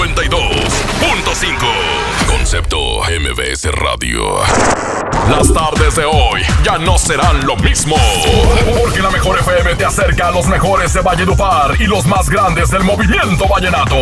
92.5. 0.00 2.26
Concepto 2.26 3.02
MBS 3.02 3.70
Radio. 3.72 4.38
Las 5.28 5.52
tardes 5.52 5.94
de 5.94 6.06
hoy 6.06 6.40
ya 6.64 6.78
no 6.78 6.96
serán 6.96 7.44
lo 7.44 7.54
mismo. 7.56 7.96
Porque 8.82 9.02
la 9.02 9.10
mejor 9.10 9.38
FM 9.40 9.74
te 9.74 9.84
acerca 9.84 10.28
a 10.28 10.30
los 10.30 10.46
mejores 10.46 10.94
de 10.94 11.02
Valledupar 11.02 11.78
y 11.78 11.86
los 11.86 12.06
más 12.06 12.30
grandes 12.30 12.70
del 12.70 12.82
movimiento 12.82 13.46
vallenato. 13.46 13.96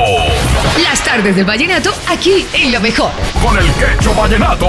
Las 0.85 1.03
tardes 1.03 1.35
del 1.35 1.45
vallenato 1.45 1.93
aquí 2.09 2.47
en 2.53 2.71
lo 2.71 2.81
mejor. 2.81 3.11
Con 3.45 3.59
el 3.59 3.69
quecho 3.73 4.15
vallenato. 4.15 4.69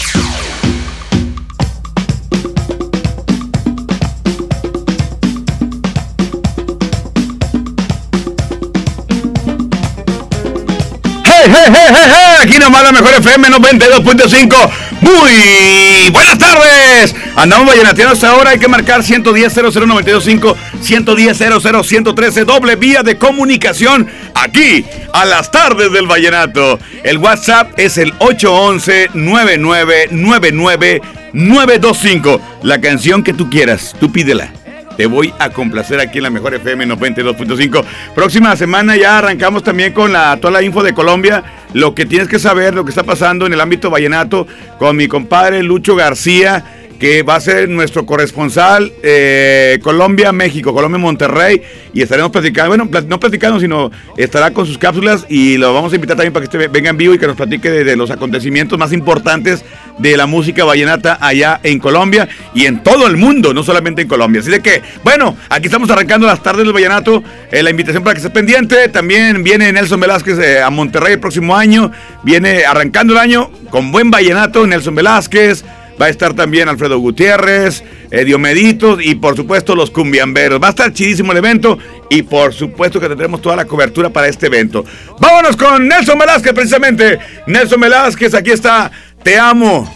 hey, 11.45 11.73
hey, 11.73 12.37
Aquí 12.41 12.57
nomás 12.59 12.83
la 12.83 12.91
mejor 12.91 13.13
FM 13.13 13.49
92.5. 13.49 14.69
Muy 15.01 16.09
buenas 16.11 16.37
tardes. 16.37 17.15
Andamos 17.35 17.67
vallenateando 17.67 18.27
ahora. 18.27 18.51
Hay 18.51 18.59
que 18.59 18.67
marcar 18.67 19.03
110 19.03 19.53
00925 19.53 20.57
110 20.81 21.37
113 21.83 22.45
Doble 22.45 22.75
vía 22.75 23.03
de 23.03 23.17
comunicación 23.17 24.07
aquí 24.33 24.85
a 25.13 25.25
las 25.25 25.51
tardes 25.51 25.91
del 25.91 26.07
vallenato. 26.07 26.79
El 27.03 27.17
WhatsApp 27.17 27.77
es 27.77 27.97
el 27.97 28.13
811 28.19 29.09
9999 29.13 31.01
925. 31.33 32.41
La 32.63 32.81
canción 32.81 33.23
que 33.23 33.33
tú 33.33 33.49
quieras, 33.49 33.95
tú 33.99 34.11
pídela 34.11 34.51
te 34.97 35.05
voy 35.05 35.33
a 35.39 35.49
complacer 35.49 35.99
aquí 35.99 36.17
en 36.19 36.23
la 36.23 36.29
mejor 36.29 36.53
FM 36.53 36.87
92.5. 36.87 37.83
Próxima 38.15 38.55
semana 38.55 38.95
ya 38.95 39.17
arrancamos 39.17 39.63
también 39.63 39.93
con 39.93 40.11
la, 40.11 40.37
toda 40.37 40.53
la 40.53 40.61
info 40.61 40.83
de 40.83 40.93
Colombia, 40.93 41.43
lo 41.73 41.95
que 41.95 42.05
tienes 42.05 42.27
que 42.27 42.39
saber, 42.39 42.73
lo 42.73 42.83
que 42.83 42.89
está 42.89 43.03
pasando 43.03 43.45
en 43.45 43.53
el 43.53 43.61
ámbito 43.61 43.89
vallenato 43.89 44.47
con 44.77 44.95
mi 44.95 45.07
compadre 45.07 45.63
Lucho 45.63 45.95
García 45.95 46.63
que 47.01 47.23
va 47.23 47.33
a 47.33 47.39
ser 47.39 47.67
nuestro 47.67 48.05
corresponsal 48.05 48.93
eh, 49.01 49.79
Colombia-México, 49.81 50.71
Colombia-Monterrey, 50.71 51.59
y 51.95 52.03
estaremos 52.03 52.29
platicando, 52.29 52.69
bueno, 52.69 52.87
no 53.07 53.19
platicando, 53.19 53.59
sino 53.59 53.89
estará 54.17 54.51
con 54.51 54.67
sus 54.67 54.77
cápsulas 54.77 55.25
y 55.27 55.57
lo 55.57 55.73
vamos 55.73 55.91
a 55.91 55.95
invitar 55.95 56.15
también 56.15 56.31
para 56.31 56.45
que 56.45 56.55
este 56.57 56.67
venga 56.67 56.91
en 56.91 56.97
vivo 56.97 57.15
y 57.15 57.17
que 57.17 57.25
nos 57.25 57.35
platique 57.35 57.71
de, 57.71 57.95
los 57.95 58.11
acontecimientos 58.11 58.77
más 58.77 58.93
importantes 58.93 59.65
de 59.97 60.15
la 60.15 60.27
música 60.27 60.63
vallenata 60.63 61.17
allá 61.19 61.59
en 61.63 61.79
Colombia 61.79 62.29
y 62.53 62.67
en 62.67 62.83
todo 62.83 63.07
el 63.07 63.17
mundo, 63.17 63.51
no 63.51 63.63
solamente 63.63 64.03
en 64.03 64.07
Colombia. 64.07 64.41
Así 64.41 64.51
de 64.51 64.59
que, 64.59 64.83
bueno, 65.03 65.35
aquí 65.49 65.65
estamos 65.65 65.89
arrancando 65.89 66.27
las 66.27 66.43
tardes 66.43 66.65
del 66.65 66.73
vallenato, 66.73 67.23
eh, 67.51 67.63
la 67.63 67.71
invitación 67.71 68.03
para 68.03 68.13
que 68.13 68.19
esté 68.19 68.29
pendiente, 68.29 68.89
también 68.89 69.41
viene 69.41 69.73
Nelson 69.73 69.99
Velázquez 69.99 70.37
eh, 70.37 70.61
a 70.61 70.69
Monterrey 70.69 71.13
el 71.13 71.19
próximo 71.19 71.55
año, 71.55 71.91
viene 72.21 72.63
arrancando 72.63 73.13
el 73.13 73.19
año 73.19 73.49
con 73.71 73.91
buen 73.91 74.11
vallenato, 74.11 74.67
Nelson 74.67 74.93
Velázquez, 74.93 75.63
Va 75.99 76.07
a 76.07 76.09
estar 76.09 76.33
también 76.33 76.69
Alfredo 76.69 76.99
Gutiérrez, 76.99 77.83
eh, 78.11 78.25
Diomeditos 78.25 78.99
y 79.03 79.15
por 79.15 79.35
supuesto 79.35 79.75
los 79.75 79.91
cumbiamberos. 79.91 80.61
Va 80.61 80.67
a 80.67 80.71
estar 80.71 80.93
chidísimo 80.93 81.31
el 81.31 81.39
evento 81.39 81.77
y 82.09 82.23
por 82.23 82.53
supuesto 82.53 82.99
que 82.99 83.07
tendremos 83.07 83.41
toda 83.41 83.55
la 83.55 83.65
cobertura 83.65 84.09
para 84.09 84.27
este 84.27 84.47
evento. 84.47 84.85
Vámonos 85.19 85.55
con 85.55 85.87
Nelson 85.87 86.17
Velázquez 86.17 86.53
precisamente. 86.53 87.19
Nelson 87.47 87.79
Velázquez, 87.79 88.33
aquí 88.33 88.51
está. 88.51 88.91
Te 89.23 89.37
amo, 89.37 89.91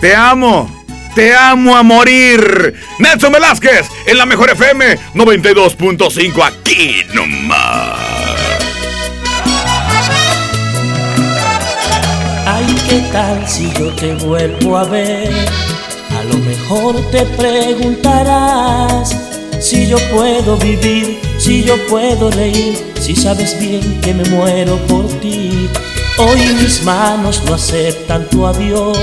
te 0.00 0.14
amo. 0.14 0.84
Te 1.14 1.32
amo 1.32 1.76
a 1.76 1.84
morir. 1.84 2.74
Nelson 2.98 3.32
Velázquez 3.32 3.86
en 4.06 4.18
la 4.18 4.26
mejor 4.26 4.50
FM 4.50 4.98
92.5 5.14 6.44
aquí 6.44 7.02
nomás. 7.14 8.23
¿Qué 12.88 13.00
tal 13.12 13.46
si 13.46 13.72
yo 13.78 13.92
te 13.94 14.14
vuelvo 14.14 14.76
a 14.76 14.84
ver? 14.84 15.30
A 16.18 16.24
lo 16.24 16.38
mejor 16.38 16.96
te 17.10 17.24
preguntarás 17.36 19.14
si 19.60 19.86
yo 19.86 19.96
puedo 20.12 20.56
vivir, 20.56 21.20
si 21.38 21.64
yo 21.64 21.76
puedo 21.88 22.30
reír, 22.30 22.92
si 23.00 23.16
sabes 23.16 23.58
bien 23.58 24.00
que 24.00 24.14
me 24.14 24.24
muero 24.24 24.76
por 24.86 25.06
ti. 25.20 25.68
Hoy 26.18 26.38
mis 26.60 26.82
manos 26.84 27.42
no 27.46 27.54
aceptan 27.54 28.28
tu 28.28 28.46
adiós. 28.46 28.98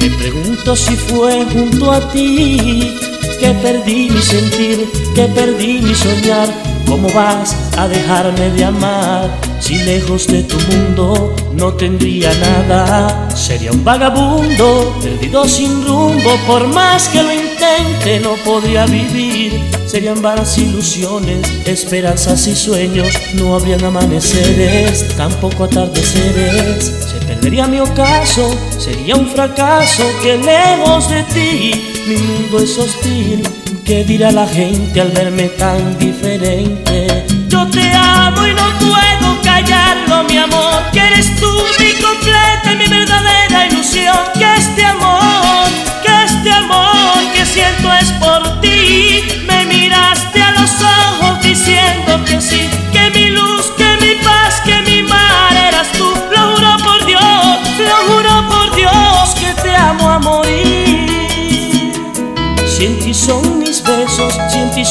Me 0.00 0.10
pregunto 0.10 0.76
si 0.76 0.96
fue 0.96 1.44
junto 1.52 1.92
a 1.92 2.00
ti 2.12 2.92
que 3.38 3.50
perdí 3.54 4.10
mi 4.10 4.22
sentir, 4.22 4.88
que 5.14 5.24
perdí 5.26 5.80
mi 5.80 5.94
soñar. 5.94 6.48
¿Cómo 6.86 7.08
vas 7.12 7.56
a 7.76 7.88
dejarme 7.88 8.50
de 8.50 8.64
amar? 8.64 9.30
Si 9.60 9.76
lejos 9.76 10.26
de 10.26 10.42
tu 10.42 10.58
mundo 10.58 11.36
no 11.52 11.72
tendría 11.74 12.32
nada, 12.34 13.28
sería 13.34 13.70
un 13.70 13.84
vagabundo, 13.84 14.92
perdido 15.00 15.46
sin 15.46 15.86
rumbo, 15.86 16.36
por 16.46 16.66
más 16.66 17.08
que 17.08 17.22
lo 17.22 17.32
intente 17.32 18.18
no 18.20 18.34
podría 18.44 18.86
vivir. 18.86 19.60
Serían 19.86 20.20
vanas 20.20 20.58
ilusiones, 20.58 21.46
esperanzas 21.64 22.46
y 22.48 22.56
sueños, 22.56 23.08
no 23.34 23.54
habrían 23.54 23.84
amaneceres, 23.84 25.16
tampoco 25.16 25.64
atardeceres. 25.64 26.84
Se 26.84 27.24
perdería 27.26 27.68
mi 27.68 27.78
ocaso, 27.78 28.50
sería 28.78 29.14
un 29.14 29.28
fracaso 29.28 30.02
que 30.22 30.38
lejos 30.38 31.08
de 31.08 31.22
ti 31.24 31.92
mi 32.08 32.16
mundo 32.16 32.58
es 32.58 32.76
hostil. 32.78 33.61
¿Qué 33.84 34.04
dirá 34.04 34.30
la 34.30 34.46
gente 34.46 35.00
al 35.00 35.10
verme 35.10 35.48
tan 35.48 35.98
diferente? 35.98 37.26
Yo 37.48 37.66
te 37.68 37.92
amo 37.92 38.46
y 38.46 38.54
no 38.54 38.78
puedo 38.78 39.40
callarlo, 39.42 40.24
mi 40.24 40.38
amor. 40.38 40.82
Que 40.92 41.00
eres 41.00 41.34
tú 41.40 41.50
mi 41.80 41.92
completa, 42.00 42.74
mi 42.78 42.86
verdadera 42.86 43.66
ilusión. 43.66 44.16
Que 44.34 44.54
este 44.54 44.84
amor, 44.84 45.66
que 46.04 46.24
este 46.24 46.50
amor 46.50 47.18
que 47.34 47.44
siento 47.44 47.92
es 47.92 48.10
por 48.12 48.60
ti. 48.60 49.24
Me 49.46 49.66
miraste 49.66 50.40
a 50.40 50.52
los 50.52 50.70
ojos 50.80 51.42
diciendo 51.42 52.24
que 52.24 52.40
sí, 52.40 52.70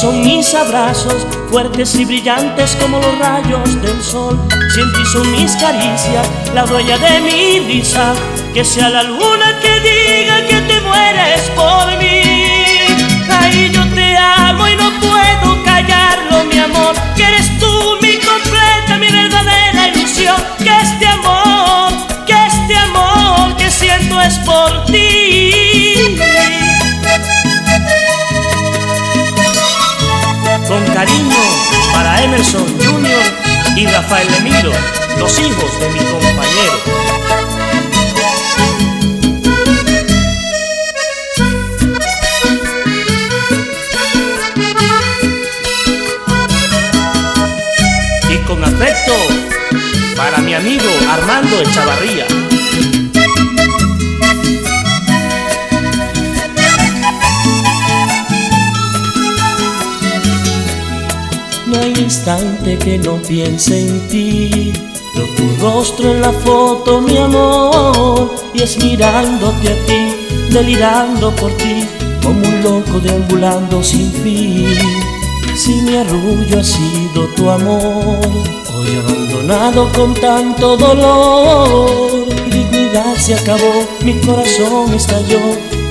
son 0.02 0.20
mis 0.22 0.56
abrazos 0.56 1.28
fuertes 1.52 1.94
y 1.94 2.06
brillantes 2.06 2.76
como 2.78 2.98
los 3.00 3.20
rayos 3.20 3.82
del 3.84 4.02
sol. 4.02 4.40
Si 4.74 5.06
son 5.14 5.32
mis 5.32 5.52
caricias, 5.58 6.28
la 6.56 6.66
huella 6.66 6.98
de 6.98 7.22
mi 7.22 7.60
risa, 7.60 8.14
que 8.52 8.66
sea 8.66 8.90
la 8.90 9.04
luna 9.04 9.60
que 9.62 9.80
diga 9.80 10.48
que 10.48 10.60
te 10.62 10.82
mueres 10.82 11.42
por 11.56 11.86
mí. 12.00 12.24
Ahí 13.30 13.70
yo 13.72 13.84
te 13.94 14.18
amo 14.18 14.68
y 14.68 14.76
no 14.76 14.90
puedo 15.00 15.64
callarlo, 15.64 16.46
mi 16.46 16.58
amor, 16.58 16.96
que 17.16 17.24
eres 17.24 17.60
tú 17.60 17.98
mi 18.02 18.18
completa, 18.18 18.98
mi 18.98 19.08
verdadera 19.08 19.88
ilusión, 19.90 20.38
que 20.58 20.72
este 20.82 21.06
amor, 21.06 21.92
que 22.26 22.34
este 22.48 22.76
amor 22.76 23.56
que 23.56 23.70
siento 23.70 24.20
es 24.20 24.40
por 24.40 24.86
ti. 24.86 25.71
Con 30.72 30.86
cariño 30.94 31.36
para 31.92 32.24
Emerson 32.24 32.66
Jr. 32.80 33.76
y 33.76 33.86
Rafael 33.88 34.34
Emilio, 34.36 34.72
los 35.20 35.38
hijos 35.38 35.80
de 35.82 35.90
mi 35.90 36.00
compañero. 36.00 36.78
Y 48.30 48.38
con 48.48 48.64
afecto 48.64 49.12
para 50.16 50.38
mi 50.38 50.54
amigo 50.54 50.90
Armando 51.12 51.62
Echavarría. 51.64 52.51
Instante 61.88 62.78
que 62.78 62.98
no 62.98 63.16
piense 63.18 63.80
en 63.80 64.08
ti. 64.08 64.74
Veo 65.16 65.26
tu 65.36 65.62
rostro 65.62 66.12
en 66.12 66.22
la 66.22 66.32
foto, 66.32 67.02
mi 67.02 67.18
amor, 67.18 68.34
y 68.54 68.62
es 68.62 68.82
mirándote 68.82 69.70
a 69.70 69.86
ti, 69.86 70.16
delirando 70.50 71.36
por 71.36 71.52
ti, 71.58 71.86
como 72.24 72.40
un 72.48 72.64
loco 72.64 73.00
deambulando 73.00 73.84
sin 73.84 74.12
fin. 74.12 74.68
Si 75.56 75.74
mi 75.82 75.98
arrullo 75.98 76.60
ha 76.60 76.64
sido 76.64 77.26
tu 77.36 77.50
amor, 77.50 78.20
hoy 78.74 78.96
abandonado 78.96 79.92
con 79.92 80.14
tanto 80.14 80.78
dolor, 80.78 82.26
mi 82.46 82.52
dignidad 82.52 83.16
se 83.18 83.36
acabó, 83.36 83.86
mi 84.04 84.14
corazón 84.22 84.94
estalló, 84.94 85.40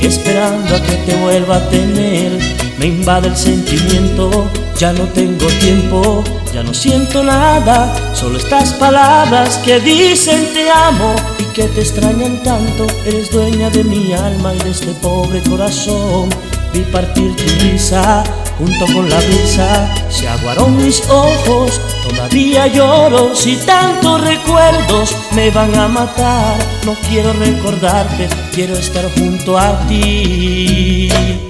esperando 0.00 0.76
a 0.76 0.82
que 0.82 0.96
te 0.96 1.14
vuelva 1.16 1.56
a 1.56 1.68
tener. 1.68 2.38
Me 2.78 2.86
invade 2.86 3.28
el 3.28 3.36
sentimiento, 3.36 4.48
ya 4.80 4.94
no 4.94 5.04
tengo 5.08 5.46
tiempo, 5.60 6.24
ya 6.54 6.62
no 6.62 6.72
siento 6.72 7.22
nada, 7.22 7.94
solo 8.14 8.38
estas 8.38 8.72
palabras 8.72 9.58
que 9.58 9.78
dicen 9.78 10.48
te 10.54 10.70
amo 10.70 11.14
y 11.38 11.44
que 11.52 11.64
te 11.64 11.82
extrañan 11.82 12.42
tanto. 12.42 12.86
Eres 13.04 13.30
dueña 13.30 13.68
de 13.68 13.84
mi 13.84 14.14
alma 14.14 14.54
y 14.54 14.58
de 14.60 14.70
este 14.70 14.92
pobre 15.02 15.42
corazón. 15.42 16.30
Vi 16.72 16.80
partir 16.92 17.36
tu 17.36 17.44
risa 17.62 18.24
junto 18.56 18.86
con 18.94 19.10
la 19.10 19.18
brisa, 19.18 19.94
se 20.08 20.26
aguaron 20.26 20.74
mis 20.78 21.02
ojos, 21.10 21.78
todavía 22.08 22.66
lloro. 22.66 23.36
Si 23.36 23.56
tantos 23.56 24.22
recuerdos 24.22 25.14
me 25.32 25.50
van 25.50 25.74
a 25.74 25.88
matar, 25.88 26.56
no 26.86 26.94
quiero 27.06 27.34
recordarte, 27.34 28.30
quiero 28.54 28.78
estar 28.78 29.04
junto 29.14 29.58
a 29.58 29.78
ti. 29.86 31.49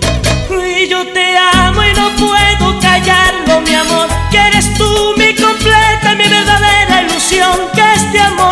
Callarlo, 2.90 3.60
mi 3.60 3.74
amor. 3.74 4.08
Que 4.30 4.38
eres 4.38 4.72
tú 4.74 5.14
mi 5.16 5.34
completa, 5.34 6.14
mi 6.16 6.28
verdadera 6.28 7.02
ilusión. 7.02 7.56
Que 7.74 7.84
este 7.94 8.18
amor, 8.20 8.49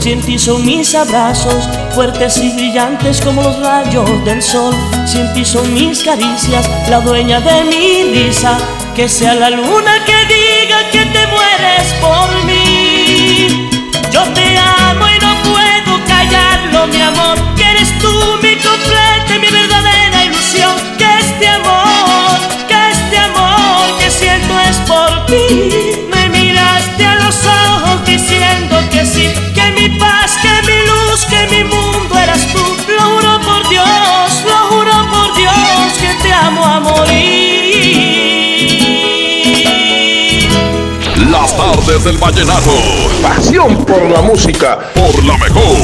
si 0.00 0.12
en 0.12 0.20
ti 0.20 0.38
son 0.38 0.64
mis 0.64 0.94
abrazos, 0.94 1.68
fuertes 1.94 2.38
y 2.38 2.50
brillantes 2.50 3.20
como 3.20 3.42
los 3.42 3.58
rayos 3.60 4.24
del 4.24 4.42
sol. 4.42 4.74
Si 5.06 5.18
en 5.18 5.32
ti 5.34 5.44
son 5.44 5.72
mis 5.74 6.02
caricias, 6.02 6.68
la 6.88 7.00
dueña 7.00 7.40
de 7.40 7.64
mi 7.64 8.04
risa, 8.04 8.58
que 8.94 9.08
sea 9.08 9.34
la 9.34 9.50
luna 9.50 10.04
que 10.04 10.18
diga 10.34 10.90
que 10.90 11.04
te 11.06 11.26
mueres 11.26 11.94
por 12.00 12.44
mí. 12.44 13.68
Yo 14.10 14.22
te 14.34 14.58
amo 14.58 15.06
y 15.08 15.18
no 15.24 15.34
puedo 15.42 16.04
callarlo, 16.06 16.86
mi 16.88 17.00
amor, 17.00 17.38
que 17.56 17.64
eres 17.64 17.98
tú 17.98 18.12
mi 18.42 18.54
completa 18.56 19.36
y 19.36 19.38
mi 19.38 19.48
verdadera 19.48 20.24
ilusión. 20.24 20.74
Que 20.98 21.18
este 21.20 21.48
amor, 21.48 22.38
que 22.68 22.90
este 22.90 23.18
amor 23.18 23.98
que 23.98 24.10
siento 24.10 24.60
es 24.68 24.76
por 24.88 25.26
ti. 25.26 25.81
Tardes 41.72 42.04
del 42.04 42.18
vallenato. 42.18 42.70
Pasión 43.22 43.84
por 43.84 44.02
la 44.10 44.20
música. 44.20 44.78
Por 44.94 45.24
la 45.24 45.36
mejor. 45.38 45.76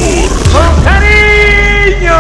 ¡Con 0.53 0.85
cariño! 0.85 2.19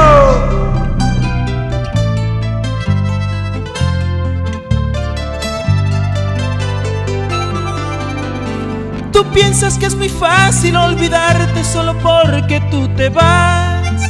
Tú 9.12 9.25
piensas 9.32 9.76
que 9.79 9.87
es 9.87 9.94
muy 9.94 10.09
fácil 10.09 10.76
olvidarte 10.76 11.64
solo 11.64 11.94
porque 11.99 12.61
tú 12.71 12.88
te 12.97 13.09
vas. 13.09 14.03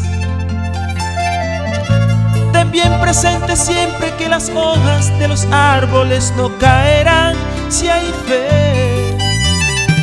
Ten 2.53 2.71
bien 2.71 3.01
presente 3.01 3.57
siempre 3.57 4.13
que 4.19 4.29
las 4.29 4.51
hojas 4.51 5.19
de 5.19 5.29
los 5.29 5.47
árboles 5.51 6.33
no 6.37 6.51
caerán 6.59 7.35
si 7.69 7.89
hay 7.89 8.13
fe. 8.27 8.68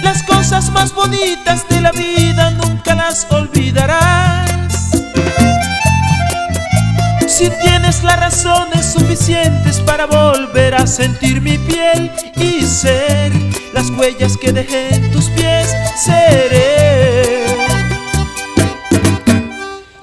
Las 0.06 0.22
cosas 0.22 0.70
más 0.70 0.94
bonitas 0.94 1.68
de 1.68 1.82
la 1.82 1.92
vida 1.92 2.52
nunca 2.52 2.94
las 2.94 3.26
olvidarás. 3.32 4.52
Si 7.28 7.50
tienes 7.64 8.04
las 8.04 8.20
razones 8.20 8.86
suficientes 8.86 9.80
para 9.80 10.06
volver 10.06 10.76
a 10.76 10.86
sentir 10.86 11.42
mi 11.42 11.58
piel 11.58 12.12
y 12.36 12.62
ser 12.62 13.32
las 13.74 13.90
huellas 13.90 14.38
que 14.38 14.52
dejé 14.52 14.94
en 14.94 15.12
tus 15.12 15.26
pies, 15.32 15.74
seré. 16.06 17.44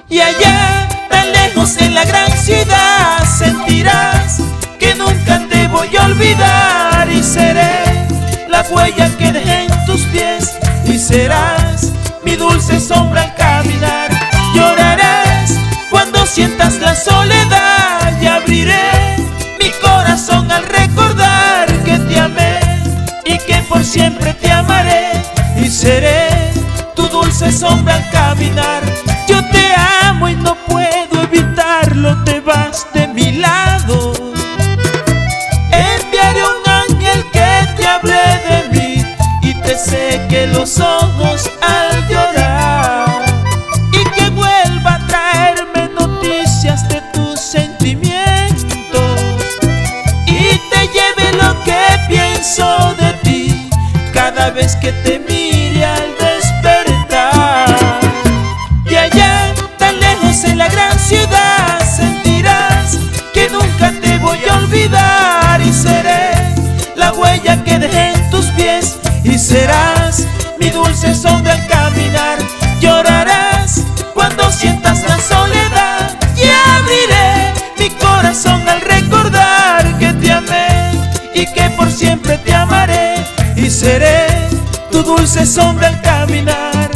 Y 0.08 0.18
allá, 0.18 0.88
tan 1.08 1.30
lejos 1.32 1.76
en 1.76 1.94
la 1.94 2.04
gran 2.04 2.30
ciudad, 2.32 3.24
sentirás 3.24 4.38
que 4.80 4.96
nunca 4.96 5.46
te 5.48 5.68
voy 5.68 5.96
a 5.96 6.06
olvidar 6.06 7.08
y 7.08 7.22
seré 7.22 7.82
la 8.48 8.62
huella 8.68 9.08
que 9.16 9.32
dejé 9.32 9.64
en 9.64 9.71
y 10.86 10.98
serás 10.98 11.92
mi 12.24 12.34
dulce 12.34 12.80
sombra 12.80 13.24
al 13.24 13.34
caminar. 13.34 14.08
Llorarás 14.54 15.58
cuando 15.90 16.24
sientas 16.24 16.80
la 16.80 16.94
soledad 16.94 18.18
y 18.18 18.26
abriré 18.26 19.16
mi 19.60 19.68
corazón 19.82 20.50
al 20.50 20.64
recordar 20.64 21.68
que 21.84 21.98
te 21.98 22.18
amé 22.18 22.60
y 23.26 23.36
que 23.36 23.56
por 23.68 23.84
siempre 23.84 24.32
te 24.32 24.50
amaré 24.50 25.10
y 25.58 25.68
seré 25.68 26.30
tu 26.96 27.06
dulce 27.08 27.52
sombra 27.52 27.96
al 27.96 28.08
caminar. 28.08 28.82
Yo 29.28 29.44
te 29.50 29.74
amo 30.06 30.30
y 30.30 30.36
no 30.36 30.54
puedo 30.68 31.22
evitarlo, 31.22 32.24
te 32.24 32.40
vas 32.40 32.86
seque 39.92 40.46
los 40.46 40.80
ojos 40.80 41.50
al 41.60 42.08
llorar 42.08 43.24
y 43.92 44.02
que 44.16 44.30
vuelva 44.30 44.94
a 44.94 45.06
traerme 45.06 45.90
noticias 46.00 46.88
de 46.88 47.00
tus 47.12 47.38
sentimientos 47.38 49.20
y 50.26 50.42
te 50.70 50.80
lleve 50.94 51.26
lo 51.42 51.50
que 51.64 51.82
pienso 52.08 52.94
de 53.00 53.12
ti 53.24 53.70
cada 54.14 54.50
vez 54.50 54.76
que 54.76 54.92
te 55.04 55.18
mire 55.18 55.84
al 55.84 56.08
despertar. 56.18 57.76
Y 58.86 58.94
allá, 58.94 59.52
tan 59.78 60.00
lejos 60.00 60.44
en 60.44 60.56
la 60.56 60.68
gran 60.68 60.98
ciudad, 60.98 61.80
sentirás 61.98 62.98
que 63.34 63.48
nunca 63.50 63.92
te 64.00 64.16
voy 64.18 64.38
a 64.50 64.54
olvidar 64.54 65.60
y 65.60 65.72
seré 65.72 66.30
la 66.96 67.12
huella 67.12 67.62
que 67.64 67.78
dejé 67.78 68.12
en 68.14 68.30
tus 68.30 68.46
pies 68.56 68.96
y 69.24 69.38
serás 69.38 69.81
tu 85.22 85.28
dulce 85.28 85.46
sombra 85.46 85.86
al 85.86 86.00
caminar. 86.00 86.91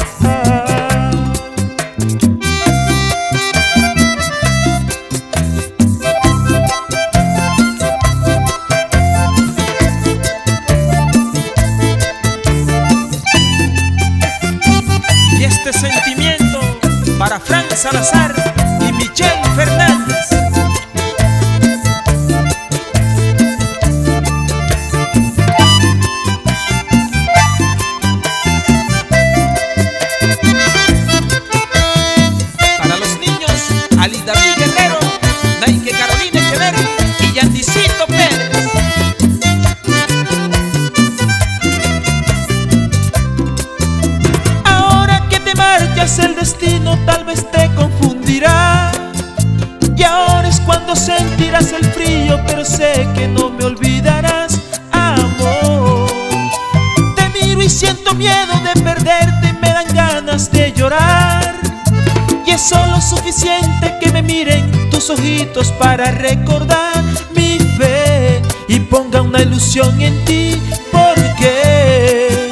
Ojitos 65.11 65.73
para 65.73 66.11
recordar 66.11 67.03
mi 67.35 67.59
fe. 67.79 68.43
Y 68.69 68.81
ponga 68.81 69.23
una 69.23 69.43
ilusión 69.43 70.01
en 70.01 70.25
ti, 70.25 70.61
porque 70.91 72.49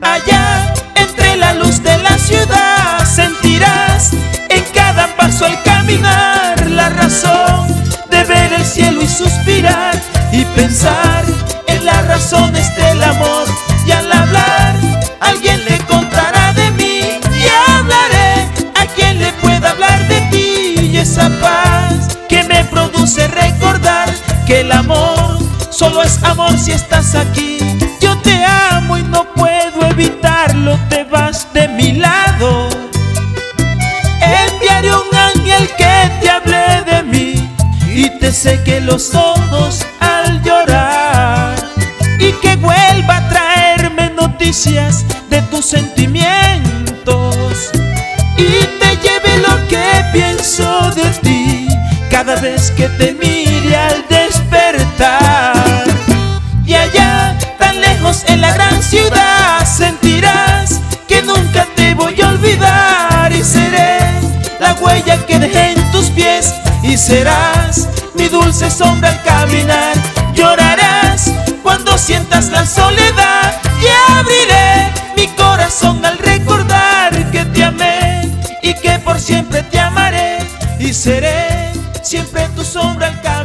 allá 0.00 0.74
entre 0.96 1.36
la 1.36 1.54
luz 1.54 1.82
de 1.82 1.96
la 1.98 2.18
ciudad 2.18 3.04
sentirás 3.06 4.12
en 4.48 4.64
cada 4.74 5.16
paso 5.16 5.46
al 5.46 5.62
caminar 5.62 6.68
la 6.70 6.90
razón 6.90 7.68
de 8.10 8.24
ver 8.24 8.52
el 8.52 8.64
cielo 8.64 9.02
y 9.02 9.08
suspirar 9.08 10.00
y 10.32 10.44
pensar 10.44 11.19
solo 25.80 26.02
es 26.02 26.22
amor 26.24 26.58
si 26.58 26.72
estás 26.72 27.14
aquí. 27.14 27.56
Yo 28.02 28.14
te 28.18 28.44
amo 28.44 28.98
y 28.98 29.02
no 29.02 29.24
puedo 29.32 29.80
evitarlo, 29.88 30.78
te 30.90 31.04
vas 31.04 31.50
de 31.54 31.68
mi 31.68 31.92
lado. 31.92 32.68
Enviaré 34.20 34.92
un 34.92 35.16
ángel 35.16 35.70
que 35.78 36.10
te 36.20 36.28
hable 36.28 36.84
de 36.84 37.02
mí 37.02 37.50
y 37.94 38.10
te 38.18 38.30
seque 38.30 38.82
los 38.82 39.14
ojos 39.14 39.86
al 40.00 40.42
llorar 40.42 41.56
y 42.18 42.30
que 42.42 42.56
vuelva 42.56 43.16
a 43.16 43.28
traerme 43.30 44.10
noticias 44.10 45.06
de 45.30 45.40
tus 45.50 45.64
sentimientos 45.64 47.70
y 48.36 48.50
te 48.80 48.90
lleve 49.02 49.38
lo 49.48 49.66
que 49.66 50.04
pienso 50.12 50.90
de 50.90 51.08
ti 51.22 51.68
cada 52.10 52.36
vez 52.36 52.70
que 52.72 52.86
te 52.98 53.14
mire 53.14 53.39
ciudad, 58.90 59.64
sentirás 59.64 60.80
que 61.06 61.22
nunca 61.22 61.64
te 61.76 61.94
voy 61.94 62.20
a 62.20 62.30
olvidar 62.30 63.32
y 63.32 63.44
seré 63.44 64.00
la 64.58 64.74
huella 64.80 65.16
que 65.26 65.38
dejé 65.38 65.74
en 65.74 65.92
tus 65.92 66.06
pies 66.10 66.52
y 66.82 66.96
serás 66.96 67.86
mi 68.14 68.26
dulce 68.26 68.68
sombra 68.68 69.10
al 69.10 69.22
caminar. 69.22 69.94
Llorarás 70.34 71.30
cuando 71.62 71.96
sientas 71.96 72.48
la 72.48 72.66
soledad 72.66 73.54
y 73.80 73.86
abriré 74.18 74.92
mi 75.16 75.28
corazón 75.36 76.04
al 76.04 76.18
recordar 76.18 77.12
que 77.30 77.44
te 77.44 77.62
amé 77.62 78.28
y 78.60 78.74
que 78.74 78.98
por 78.98 79.20
siempre 79.20 79.62
te 79.62 79.78
amaré 79.78 80.38
y 80.80 80.92
seré 80.92 81.72
siempre 82.02 82.48
tu 82.56 82.64
sombra 82.64 83.06
al 83.06 83.20
caminar 83.20 83.39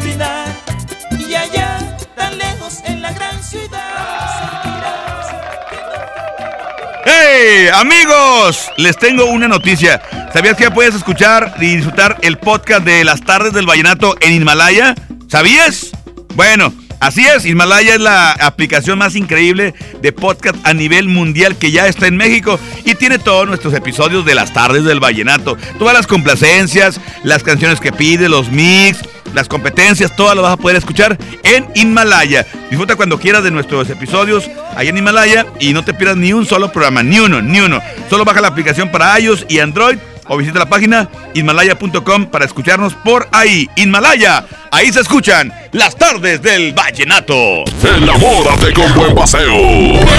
¡Hey, 7.17 7.67
amigos! 7.73 8.69
Les 8.77 8.97
tengo 8.97 9.25
una 9.25 9.47
noticia. 9.47 10.01
¿Sabías 10.33 10.57
que 10.57 10.63
ya 10.63 10.73
puedes 10.73 10.95
escuchar 10.95 11.55
y 11.59 11.77
disfrutar 11.77 12.17
el 12.21 12.37
podcast 12.37 12.83
de 12.83 13.05
las 13.05 13.21
tardes 13.21 13.53
del 13.53 13.65
vallenato 13.65 14.15
en 14.19 14.33
Himalaya? 14.33 14.95
¿Sabías? 15.29 15.91
Bueno, 16.33 16.73
así 17.05 17.25
es. 17.25 17.45
Himalaya 17.45 17.95
es 17.95 18.01
la 18.01 18.31
aplicación 18.31 18.97
más 18.97 19.15
increíble 19.15 19.73
de 20.01 20.11
podcast 20.11 20.55
a 20.63 20.73
nivel 20.73 21.07
mundial 21.07 21.55
que 21.57 21.71
ya 21.71 21.87
está 21.87 22.07
en 22.07 22.17
México 22.17 22.59
y 22.83 22.95
tiene 22.95 23.19
todos 23.19 23.47
nuestros 23.47 23.73
episodios 23.73 24.25
de 24.25 24.35
las 24.35 24.53
tardes 24.53 24.83
del 24.83 24.99
vallenato. 24.99 25.57
Todas 25.77 25.93
las 25.93 26.07
complacencias, 26.07 26.99
las 27.23 27.43
canciones 27.43 27.79
que 27.79 27.91
pide, 27.91 28.29
los 28.29 28.49
mix, 28.51 28.99
las 29.33 29.47
competencias, 29.47 30.15
todas 30.15 30.35
las 30.35 30.43
vas 30.43 30.53
a 30.53 30.57
poder 30.57 30.77
escuchar 30.77 31.17
en 31.43 31.67
Himalaya. 31.75 32.45
Disfruta 32.69 32.95
cuando 32.95 33.19
quieras 33.19 33.43
de 33.43 33.51
nuestros 33.51 33.89
episodios 33.89 34.49
ahí 34.75 34.87
en 34.87 34.97
Himalaya 34.97 35.45
y 35.59 35.73
no 35.73 35.83
te 35.83 35.93
pierdas 35.93 36.17
ni 36.17 36.33
un 36.33 36.45
solo 36.45 36.71
programa, 36.71 37.03
ni 37.03 37.19
uno, 37.19 37.41
ni 37.41 37.59
uno. 37.59 37.81
Solo 38.09 38.25
baja 38.25 38.41
la 38.41 38.47
aplicación 38.47 38.91
para 38.91 39.19
iOS 39.19 39.45
y 39.49 39.59
Android 39.59 39.97
o 40.27 40.37
visita 40.37 40.59
la 40.59 40.65
página 40.67 41.09
himalaya.com 41.33 42.25
para 42.27 42.45
escucharnos 42.45 42.93
por 42.93 43.27
ahí. 43.31 43.69
Himalaya, 43.75 44.45
ahí 44.71 44.91
se 44.91 45.01
escuchan 45.01 45.53
las 45.71 45.95
tardes 45.95 46.41
del 46.41 46.73
vallenato. 46.73 47.63
Enamórate 47.83 48.73
con 48.73 48.93
buen 48.95 49.15
paseo. 49.15 49.55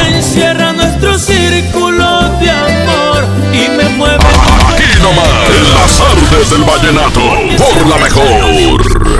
encierra 0.09 0.73
nuestro 0.73 1.19
círculo 1.19 2.29
de 2.39 2.51
amor 2.51 3.25
y 3.53 3.69
me 3.77 3.89
mueve 3.97 4.17
Aquí 4.69 5.03
nomás, 5.03 5.29
en 5.57 5.75
las 5.75 5.97
tardes 5.99 6.51
del 6.51 6.65
vallenato, 6.65 7.21
por 7.57 7.87
la 7.87 7.97
mejor. 7.97 9.16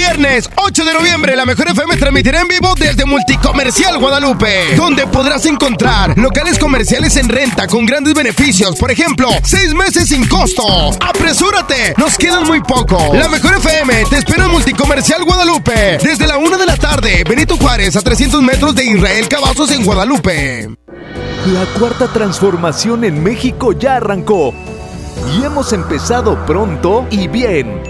Viernes 0.00 0.48
8 0.56 0.84
de 0.86 0.94
noviembre 0.94 1.36
la 1.36 1.44
Mejor 1.44 1.68
FM 1.68 1.94
transmitirá 1.98 2.40
en 2.40 2.48
vivo 2.48 2.72
desde 2.74 3.04
Multicomercial 3.04 3.98
Guadalupe, 3.98 4.74
donde 4.74 5.06
podrás 5.06 5.44
encontrar 5.44 6.16
locales 6.16 6.58
comerciales 6.58 7.18
en 7.18 7.28
renta 7.28 7.66
con 7.66 7.84
grandes 7.84 8.14
beneficios, 8.14 8.76
por 8.76 8.90
ejemplo, 8.90 9.28
seis 9.44 9.74
meses 9.74 10.08
sin 10.08 10.26
costo. 10.26 10.62
¡Apresúrate! 11.00 11.92
Nos 11.98 12.16
quedan 12.16 12.46
muy 12.46 12.62
poco. 12.62 13.14
La 13.14 13.28
Mejor 13.28 13.58
FM 13.58 14.06
te 14.08 14.16
espera 14.16 14.46
en 14.46 14.52
Multicomercial 14.52 15.22
Guadalupe 15.22 15.98
desde 16.02 16.26
la 16.26 16.38
1 16.38 16.56
de 16.56 16.64
la 16.66 16.76
tarde. 16.78 17.22
Benito 17.28 17.58
Juárez 17.58 17.94
a 17.94 18.00
300 18.00 18.42
metros 18.42 18.74
de 18.74 18.86
Israel 18.86 19.28
Cavazos 19.28 19.70
en 19.70 19.84
Guadalupe. 19.84 20.70
La 21.52 21.66
cuarta 21.78 22.06
transformación 22.10 23.04
en 23.04 23.22
México 23.22 23.72
ya 23.72 23.96
arrancó 23.96 24.54
y 25.36 25.44
hemos 25.44 25.74
empezado 25.74 26.46
pronto 26.46 27.06
y 27.10 27.28
bien. 27.28 27.89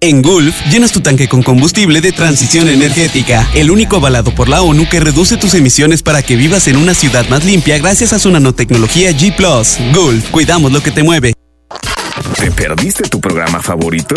En 0.00 0.22
Gulf, 0.22 0.54
llenas 0.70 0.92
tu 0.92 1.00
tanque 1.00 1.28
con 1.28 1.42
combustible 1.42 2.00
de 2.00 2.12
transición 2.12 2.68
energética, 2.68 3.48
el 3.52 3.68
único 3.68 3.96
avalado 3.96 4.32
por 4.32 4.48
la 4.48 4.62
ONU 4.62 4.88
que 4.88 5.00
reduce 5.00 5.36
tus 5.36 5.54
emisiones 5.54 6.04
para 6.04 6.22
que 6.22 6.36
vivas 6.36 6.68
en 6.68 6.76
una 6.76 6.94
ciudad 6.94 7.28
más 7.28 7.44
limpia 7.44 7.78
gracias 7.78 8.12
a 8.12 8.20
su 8.20 8.30
nanotecnología 8.30 9.10
G⁇ 9.10 9.34
Gulf, 9.92 10.30
cuidamos 10.30 10.70
lo 10.70 10.80
que 10.84 10.92
te 10.92 11.02
mueve. 11.02 11.34
¿Te 12.36 12.52
perdiste 12.52 13.08
tu 13.08 13.20
programa 13.20 13.60
favorito? 13.60 14.14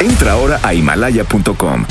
Entra 0.00 0.32
ahora 0.32 0.58
a 0.62 0.72
himalaya.com 0.72 1.84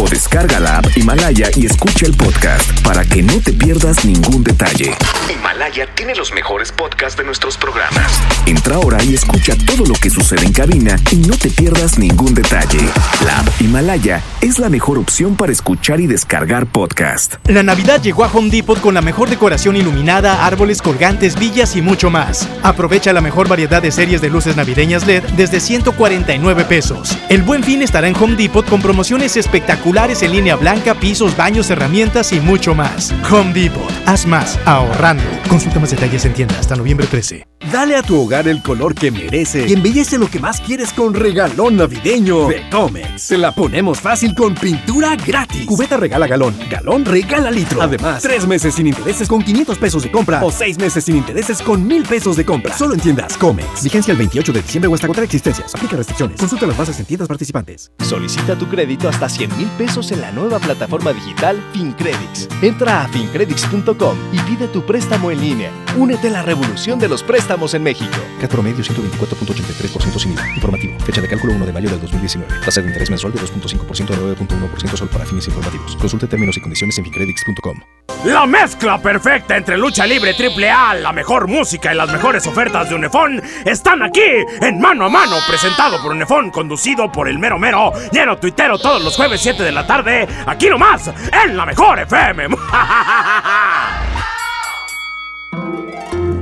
o 0.00 0.08
descarga 0.08 0.58
la 0.58 0.78
app 0.78 0.86
Himalaya 0.96 1.50
y 1.54 1.66
escucha 1.66 2.06
el 2.06 2.14
podcast 2.14 2.80
para 2.82 3.04
que 3.04 3.22
no 3.22 3.38
te 3.40 3.52
pierdas 3.52 4.04
ningún 4.04 4.42
detalle. 4.42 4.94
Himalaya 5.30 5.86
tiene 5.94 6.14
los 6.14 6.32
mejores 6.32 6.72
podcasts 6.72 7.18
de 7.18 7.24
nuestros 7.24 7.58
programas. 7.58 8.10
Entra 8.46 8.76
ahora 8.76 9.02
y 9.04 9.14
escucha 9.14 9.54
todo 9.66 9.84
lo 9.84 9.94
que 9.94 10.08
sucede 10.08 10.46
en 10.46 10.52
cabina 10.52 10.96
y 11.10 11.16
no 11.16 11.36
te 11.36 11.50
pierdas 11.50 11.98
ningún 11.98 12.34
detalle. 12.34 12.80
La 13.24 13.40
app 13.40 13.48
Himalaya 13.60 14.22
es 14.40 14.58
la 14.58 14.70
mejor 14.70 14.96
opción 14.98 15.36
para 15.36 15.52
escuchar 15.52 16.00
y 16.00 16.06
descargar 16.06 16.66
podcast. 16.66 17.34
La 17.44 17.62
Navidad 17.62 18.00
llegó 18.02 18.24
a 18.24 18.32
Home 18.32 18.50
Depot 18.50 18.80
con 18.80 18.94
la 18.94 19.02
mejor 19.02 19.28
decoración 19.28 19.76
iluminada, 19.76 20.46
árboles 20.46 20.80
colgantes, 20.80 21.38
villas 21.38 21.76
y 21.76 21.82
mucho 21.82 22.10
más. 22.10 22.48
Aprovecha 22.62 23.12
la 23.12 23.20
mejor 23.20 23.48
variedad 23.48 23.82
de 23.82 23.92
series 23.92 24.22
de 24.22 24.30
luces 24.30 24.56
navideñas 24.56 25.06
LED 25.06 25.24
desde 25.36 25.60
149 25.60 26.64
pesos. 26.64 27.18
El 27.28 27.42
buen 27.42 27.62
fin 27.62 27.82
estará 27.82 28.08
en 28.08 28.16
Home 28.16 28.36
Depot 28.36 28.66
con 28.66 28.80
promociones 28.80 29.36
espectaculares 29.36 29.89
en 29.96 30.32
línea 30.32 30.56
blanca, 30.56 30.94
pisos, 30.94 31.36
baños, 31.36 31.68
herramientas 31.68 32.32
y 32.32 32.40
mucho 32.40 32.74
más. 32.74 33.12
Home 33.30 33.52
Depot. 33.52 33.92
Haz 34.06 34.24
más 34.24 34.58
ahorrando. 34.64 35.24
Consulta 35.48 35.80
más 35.80 35.90
detalles 35.90 36.24
en 36.24 36.32
tienda 36.32 36.58
hasta 36.58 36.76
noviembre 36.76 37.06
13. 37.06 37.44
Dale 37.70 37.94
a 37.94 38.02
tu 38.02 38.18
hogar 38.18 38.48
el 38.48 38.62
color 38.62 38.94
que 38.94 39.10
merece 39.10 39.68
y 39.68 39.74
embellece 39.74 40.16
lo 40.16 40.28
que 40.28 40.40
más 40.40 40.60
quieres 40.60 40.92
con 40.92 41.12
regalón 41.12 41.76
navideño 41.76 42.48
de 42.48 42.68
Comex. 42.70 43.20
Se 43.22 43.36
la 43.36 43.54
ponemos 43.54 44.00
fácil 44.00 44.34
con 44.34 44.54
pintura 44.54 45.14
gratis. 45.14 45.66
Cubeta 45.66 45.96
regala 45.98 46.26
galón, 46.26 46.56
galón 46.70 47.04
regala 47.04 47.50
litro. 47.50 47.82
Además, 47.82 48.22
tres 48.22 48.46
meses 48.46 48.74
sin 48.74 48.86
intereses 48.86 49.28
con 49.28 49.42
500 49.42 49.76
pesos 49.76 50.02
de 50.02 50.10
compra 50.10 50.42
o 50.42 50.50
seis 50.50 50.78
meses 50.78 51.04
sin 51.04 51.16
intereses 51.16 51.60
con 51.60 51.86
mil 51.86 52.02
pesos 52.04 52.36
de 52.36 52.44
compra. 52.44 52.76
Solo 52.76 52.94
en 52.94 53.00
tiendas 53.00 53.36
Comex. 53.36 53.84
Vigencia 53.84 54.12
el 54.12 54.18
28 54.18 54.52
de 54.52 54.62
diciembre 54.62 54.88
o 54.88 54.94
hasta 54.94 55.06
contra 55.06 55.24
existencias. 55.24 55.74
Aplica 55.74 55.96
restricciones. 55.96 56.40
Consulta 56.40 56.66
las 56.66 56.76
bases 56.76 56.98
en 56.98 57.04
tiendas 57.04 57.28
participantes. 57.28 57.92
Solicita 58.00 58.56
tu 58.56 58.66
crédito 58.68 59.08
hasta 59.08 59.28
100 59.28 59.56
mil 59.58 59.68
pesos 59.70 60.10
en 60.12 60.20
la 60.20 60.32
nueva 60.32 60.58
plataforma 60.58 61.12
digital 61.12 61.62
FinCredits. 61.72 62.48
Entra 62.62 63.02
a 63.02 63.08
fincredits.com 63.08 64.16
y 64.32 64.38
pide 64.40 64.68
tu 64.68 64.84
préstamo 64.84 65.30
en 65.30 65.40
línea. 65.40 65.70
Únete 65.96 66.28
a 66.28 66.30
la 66.30 66.42
revolución 66.42 66.98
de 66.98 67.08
los 67.08 67.22
préstamos 67.22 67.74
en 67.74 67.82
México. 67.82 68.16
Cat 68.40 68.50
promedio 68.50 68.84
124.83% 68.84 70.18
sin 70.18 70.32
IVA. 70.32 70.48
Informativo. 70.54 70.98
Fecha 71.00 71.20
de 71.20 71.28
cálculo 71.28 71.54
1 71.54 71.66
de 71.66 71.72
mayo 71.72 71.90
del 71.90 72.00
2019. 72.00 72.60
Tasa 72.64 72.80
de 72.80 72.88
interés 72.88 73.10
mensual 73.10 73.32
de 73.32 73.40
2.5% 73.40 74.10
a 74.10 74.36
9.1% 74.36 74.96
solo 74.96 75.10
para 75.10 75.24
fines 75.24 75.46
informativos. 75.48 75.96
Consulte 75.96 76.26
términos 76.26 76.56
y 76.56 76.60
condiciones 76.60 76.98
en 76.98 77.04
fincredits.com. 77.04 77.80
La 78.24 78.44
mezcla 78.44 79.00
perfecta 79.00 79.56
entre 79.56 79.78
lucha 79.78 80.06
libre 80.06 80.34
triple 80.34 80.70
A, 80.70 80.92
la 80.94 81.10
mejor 81.10 81.48
música 81.48 81.90
y 81.92 81.96
las 81.96 82.12
mejores 82.12 82.46
ofertas 82.46 82.90
de 82.90 82.94
Unefón 82.94 83.42
están 83.64 84.02
aquí 84.02 84.20
en 84.60 84.78
Mano 84.78 85.06
a 85.06 85.08
Mano, 85.08 85.36
presentado 85.48 86.02
por 86.02 86.12
Unefón, 86.12 86.50
conducido 86.50 87.10
por 87.10 87.28
el 87.28 87.38
mero 87.38 87.58
mero, 87.58 87.92
lleno 88.12 88.36
tuitero 88.36 88.78
todos 88.78 89.02
los 89.02 89.16
jueves 89.16 89.40
7 89.60 89.64
de 89.64 89.72
la 89.72 89.86
tarde, 89.86 90.26
aquí 90.46 90.68
nomás, 90.68 91.10
en 91.44 91.56
la 91.56 91.66
mejor 91.66 91.98
FM. 92.00 92.46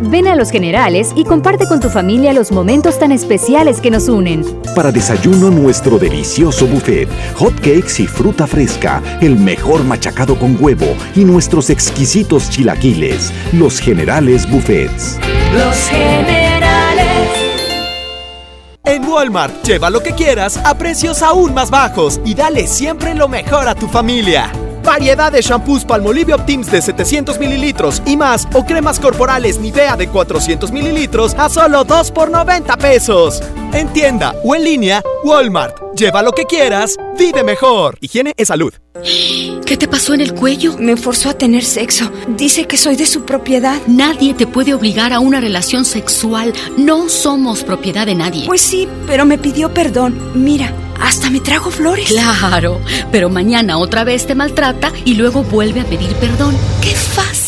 Ven 0.03 0.29
a 0.29 0.37
Los 0.37 0.51
Generales 0.51 1.13
y 1.17 1.25
comparte 1.25 1.67
con 1.67 1.81
tu 1.81 1.91
familia 1.91 2.33
los 2.33 2.53
momentos 2.53 2.99
tan 2.99 3.11
especiales 3.13 3.81
que 3.81 3.91
nos 3.91 4.09
unen. 4.09 4.45
Para 4.75 4.93
desayuno 4.93 5.51
nuestro 5.51 5.99
delicioso 5.99 6.67
buffet, 6.67 7.09
hot 7.35 7.55
cakes 7.57 8.01
y 8.03 8.07
fruta 8.07 8.47
fresca, 8.47 9.03
el 9.21 9.37
mejor 9.37 9.83
machacado 9.85 10.39
con 10.39 10.57
huevo 10.61 10.97
y 11.17 11.25
nuestros 11.25 11.71
exquisitos 11.71 12.49
chilaquiles. 12.49 13.33
Los 13.53 13.81
Generales 13.81 14.49
Buffets. 14.49 15.19
Los 15.53 15.77
Generales. 15.89 16.48
En 18.89 19.07
Walmart, 19.07 19.67
lleva 19.67 19.91
lo 19.91 20.03
que 20.03 20.13
quieras 20.13 20.59
a 20.65 20.75
precios 20.75 21.21
aún 21.21 21.53
más 21.53 21.69
bajos 21.69 22.19
y 22.25 22.35
dale 22.35 22.67
siempre 22.67 23.15
lo 23.15 23.29
mejor 23.29 23.69
a 23.69 23.75
tu 23.75 23.87
familia. 23.87 24.51
Variedad 24.83 25.31
de 25.31 25.43
shampoos 25.43 25.85
Palmolive 25.85 26.33
Optims 26.33 26.71
de 26.71 26.81
700 26.81 27.39
mililitros 27.39 28.01
y 28.07 28.17
más 28.17 28.49
o 28.55 28.65
cremas 28.65 28.99
corporales 28.99 29.59
Nivea 29.59 29.95
de 29.95 30.09
400 30.09 30.73
mililitros 30.73 31.35
a 31.35 31.51
solo 31.51 31.85
2 31.85 32.11
por 32.13 32.31
90 32.31 32.79
pesos. 32.79 33.43
En 33.75 33.89
tienda 33.89 34.35
o 34.43 34.55
en 34.57 34.65
línea, 34.65 35.03
Walmart. 35.23 35.88
Lleva 35.99 36.23
lo 36.23 36.31
que 36.31 36.45
quieras, 36.45 36.97
vive 37.19 37.43
mejor. 37.43 37.99
Higiene 38.01 38.33
es 38.37 38.47
salud. 38.47 38.73
¿Qué 39.67 39.77
te 39.77 39.89
pasó 39.89 40.15
en 40.15 40.21
el 40.21 40.33
cuello? 40.33 40.77
Me 40.79 40.97
forzó 40.97 41.29
a 41.29 41.35
tener 41.35 41.65
sexo. 41.65 42.09
Dice 42.29 42.69
que 42.69 42.77
soy 42.77 42.95
de 42.95 43.05
su 43.05 43.25
propiedad. 43.25 43.81
Nadie 43.89 44.33
te 44.35 44.47
puede 44.47 44.75
obligar 44.75 45.13
a 45.13 45.19
una 45.19 45.41
relación 45.41 45.85
sexual. 45.85 46.53
No 46.77 47.09
somos 47.09 47.65
propiedad 47.65 48.07
de 48.07 48.15
nadie. 48.15 48.47
Pues 48.47 48.61
sí, 48.61 48.87
pero 49.09 49.27
me 49.27 49.39
pidió 49.39 49.75
perdón. 49.75 50.17
Mira, 50.37 50.73
hasta 51.01 51.31
me 51.31 51.41
trajo 51.41 51.69
flores. 51.73 52.07
Claro, 52.07 52.81
pero 53.11 53.29
mañana 53.29 53.79
otra 53.79 54.05
vez 54.05 54.25
te 54.25 54.37
maltrata 54.37 54.93
y 55.05 55.15
luego 55.15 55.43
vuelve 55.43 55.81
a 55.81 55.85
pedir 55.85 56.13
perdón. 56.15 56.57
¡Qué 56.81 56.95
fácil! 56.95 57.48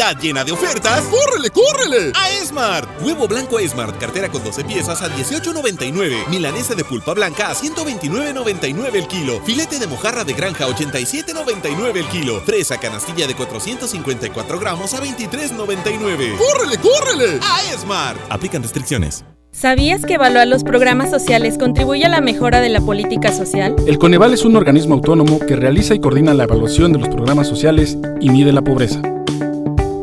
Navidad 0.00 0.22
llena 0.22 0.44
de 0.44 0.52
ofertas, 0.52 1.02
¡córrele, 1.10 1.50
córrele! 1.50 2.12
A 2.14 2.30
Esmart. 2.30 2.88
Huevo 3.02 3.28
blanco 3.28 3.58
Esmart, 3.58 3.98
cartera 3.98 4.30
con 4.30 4.42
12 4.42 4.64
piezas 4.64 5.02
a 5.02 5.10
18.99. 5.14 6.26
Milanesa 6.28 6.74
de 6.74 6.84
pulpa 6.84 7.12
blanca 7.12 7.50
a 7.50 7.54
129.99 7.54 8.94
el 8.94 9.06
kilo. 9.06 9.42
Filete 9.44 9.78
de 9.78 9.86
mojarra 9.86 10.24
de 10.24 10.32
granja 10.32 10.64
a 10.64 10.68
87.99 10.68 11.96
el 11.96 12.06
kilo. 12.06 12.40
Fresa 12.40 12.78
canastilla 12.78 13.26
de 13.26 13.34
454 13.34 14.58
gramos 14.58 14.94
a 14.94 15.02
23.99. 15.02 16.38
¡Córrele, 16.38 16.78
córrele! 16.78 17.38
A 17.42 17.74
Esmart. 17.74 18.18
Aplican 18.30 18.62
restricciones. 18.62 19.26
¿Sabías 19.52 20.06
que 20.06 20.14
evaluar 20.14 20.48
los 20.48 20.64
programas 20.64 21.10
sociales 21.10 21.58
contribuye 21.58 22.06
a 22.06 22.08
la 22.08 22.22
mejora 22.22 22.62
de 22.62 22.70
la 22.70 22.80
política 22.80 23.32
social? 23.32 23.76
El 23.86 23.98
Coneval 23.98 24.32
es 24.32 24.46
un 24.46 24.56
organismo 24.56 24.94
autónomo 24.94 25.40
que 25.40 25.56
realiza 25.56 25.94
y 25.94 26.00
coordina 26.00 26.32
la 26.32 26.44
evaluación 26.44 26.94
de 26.94 27.00
los 27.00 27.08
programas 27.10 27.48
sociales 27.48 27.98
y 28.18 28.30
mide 28.30 28.52
la 28.52 28.62
pobreza. 28.62 29.02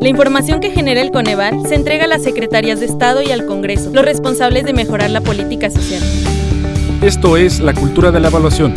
La 0.00 0.08
información 0.08 0.60
que 0.60 0.70
genera 0.70 1.00
el 1.00 1.10
Coneval 1.10 1.66
se 1.66 1.74
entrega 1.74 2.04
a 2.04 2.06
las 2.06 2.22
secretarías 2.22 2.78
de 2.78 2.86
Estado 2.86 3.20
y 3.20 3.32
al 3.32 3.46
Congreso, 3.46 3.90
los 3.92 4.04
responsables 4.04 4.64
de 4.64 4.72
mejorar 4.72 5.10
la 5.10 5.20
política 5.20 5.70
social. 5.70 6.00
Esto 7.02 7.36
es 7.36 7.58
la 7.58 7.74
cultura 7.74 8.12
de 8.12 8.20
la 8.20 8.28
evaluación. 8.28 8.74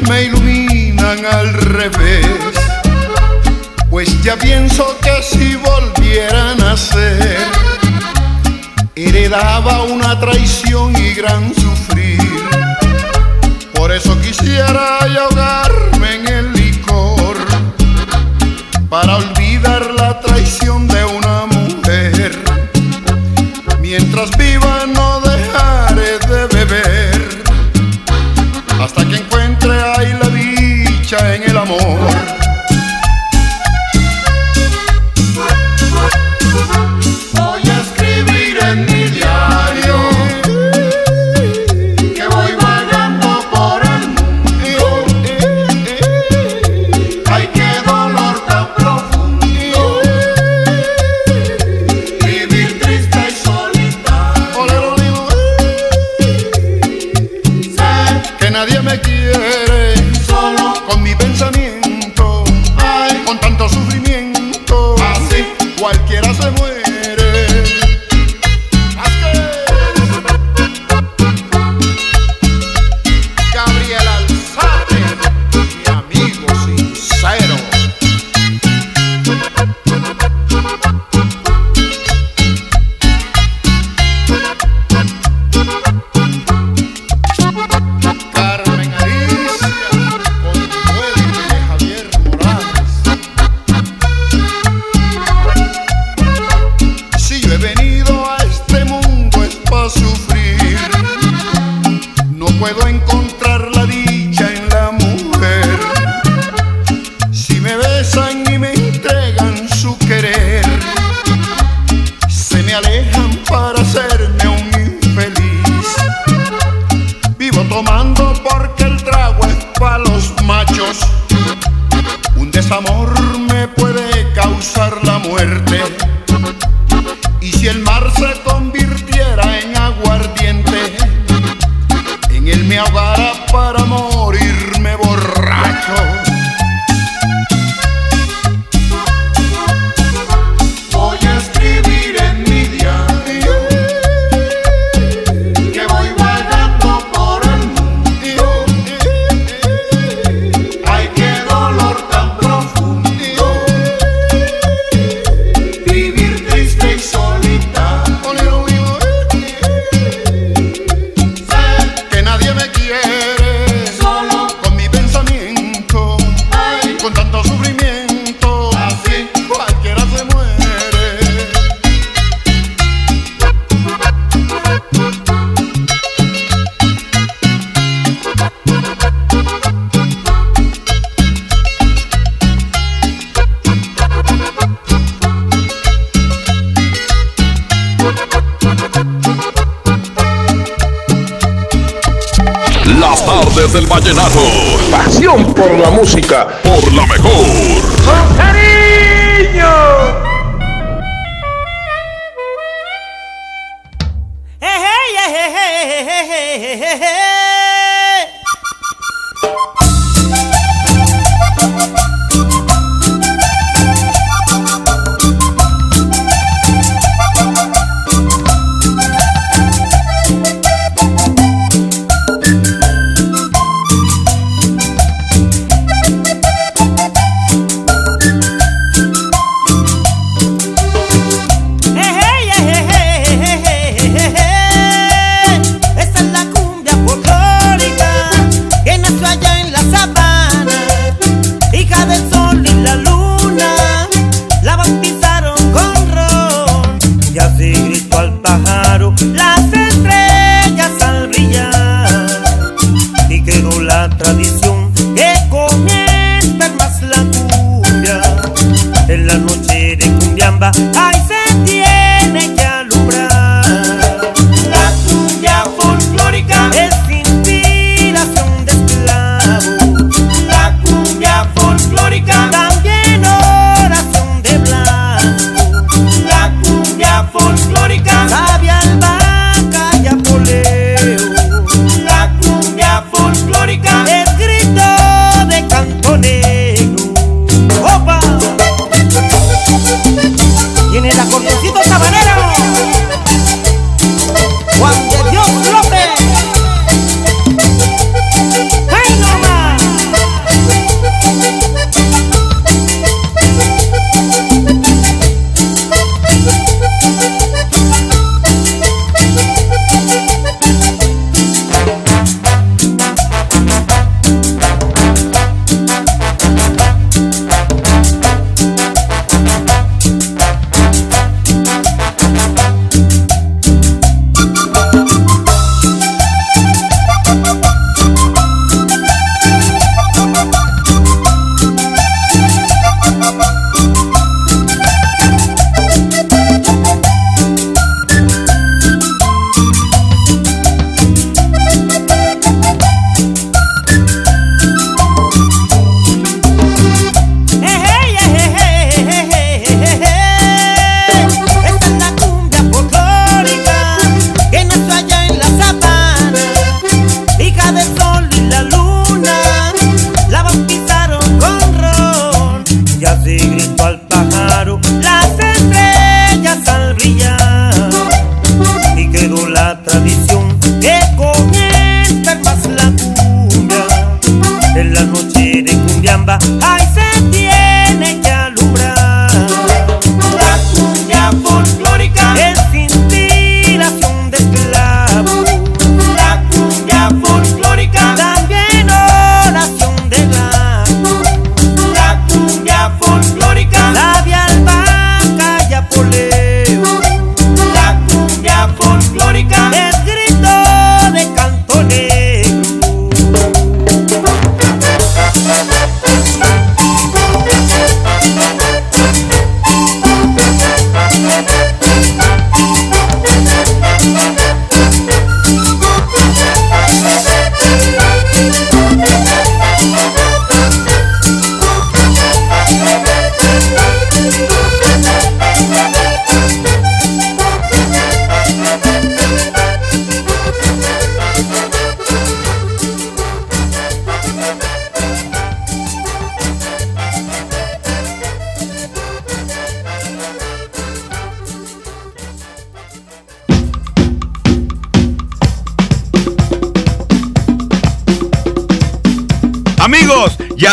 Me 0.09 0.25
iluminan 0.25 1.25
al 1.25 1.53
revés. 1.55 2.27
Pues 3.91 4.23
ya 4.23 4.37
pienso 4.37 4.97
que 5.01 5.23
si 5.23 5.57
volviera 5.57 6.51
a 6.51 6.55
nacer, 6.55 7.39
heredaba 8.95 9.83
una 9.85 10.19
traición 10.19 10.97
y 10.97 11.15
gran 11.15 11.55
sufrir. 11.55 12.19
Por 13.75 13.93
eso 13.93 14.19
quisiera 14.21 14.99
ahogarme 14.99 16.15
en 16.15 16.29
el 16.29 16.53
licor, 16.53 17.37
para 18.89 19.17
olvidar 19.17 19.91
la 19.95 20.21
traición 20.21 20.89
de 20.89 21.05
una 21.05 21.47
mujer. 21.47 22.33
Mientras 23.81 24.31
el 31.53 31.59
amor. 31.59 31.82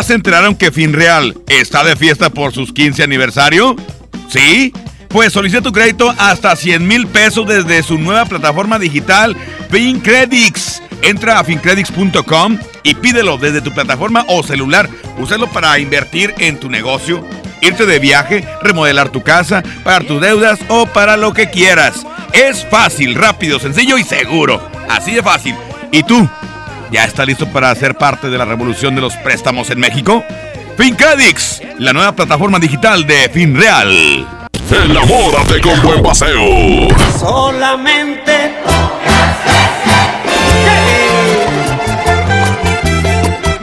Se 0.10 0.15
enteraron 0.15 0.56
que 0.56 0.72
FinReal 0.72 1.38
está 1.48 1.84
de 1.84 1.95
fiesta 1.95 2.32
por 2.32 2.52
sus 2.52 2.74
15 2.74 3.04
aniversario? 3.04 3.76
¿Sí? 4.28 4.74
Pues 5.08 5.32
solicita 5.32 5.62
tu 5.62 5.72
crédito 5.72 6.12
hasta 6.17 6.56
100 6.56 6.88
mil 6.88 7.06
pesos 7.06 7.45
desde 7.45 7.84
su 7.84 8.00
nueva 8.00 8.26
plataforma 8.26 8.80
digital 8.80 9.38
FinCredits. 9.69 10.82
Entra 11.04 11.38
a 11.38 11.43
fincredits.com 11.43 12.58
y 12.82 12.95
pídelo 12.95 13.38
desde 13.38 13.62
tu 13.62 13.72
plataforma 13.72 14.26
o 14.30 14.41
celular. 14.41 14.89
Úsalo 15.19 15.45
para 15.45 15.78
invertir 15.78 16.34
en 16.39 16.60
tu 16.60 16.72
negocio, 16.72 17.24
irte 17.62 17.86
de 17.86 18.00
viaje, 18.00 18.43
remodelar 18.63 19.10
tu 19.10 19.22
casa, 19.22 19.62
pagar 19.84 20.06
tus 20.06 20.19
deudas 20.19 20.58
o 20.69 20.88
para 20.88 21.17
lo 21.17 21.34
que 21.34 21.52
quieras. 21.52 22.04
Es 22.34 22.65
fácil, 22.65 23.13
rápido, 23.13 23.60
sencillo 23.60 24.00
y 24.00 24.04
seguro. 24.04 24.60
Así 24.89 25.13
de 25.13 25.22
fácil. 25.22 25.54
¿Y 25.91 26.02
tú? 26.02 26.28
¿Ya 26.91 27.04
está 27.04 27.23
listo 27.25 27.47
para 27.47 27.73
ser 27.75 27.95
parte 27.95 28.30
de 28.30 28.38
la 28.38 28.45
revolución 28.45 28.95
de 28.95 29.02
los 29.02 29.15
préstamos 29.17 29.69
en 29.69 29.80
México? 29.80 30.23
FinCredits, 30.75 31.62
la 31.78 31.93
nueva 31.93 32.13
plataforma 32.13 32.58
digital 32.58 33.06
de 33.06 33.30
FinReal. 33.30 34.28
Enamórate 34.71 35.62
con 35.62 35.82
buen 35.84 36.02
paseo. 36.02 36.88
Solamente 37.19 38.54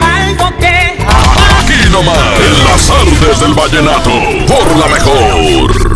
algo 0.01 0.57
que 0.59 0.97
Aquí 1.59 1.91
nomás, 1.91 2.41
en 2.41 2.65
las 2.65 2.91
artes 2.91 3.41
del 3.41 3.55
vallenato, 3.55 4.11
por 4.47 4.77
la 4.77 4.87
mejor. 4.87 5.96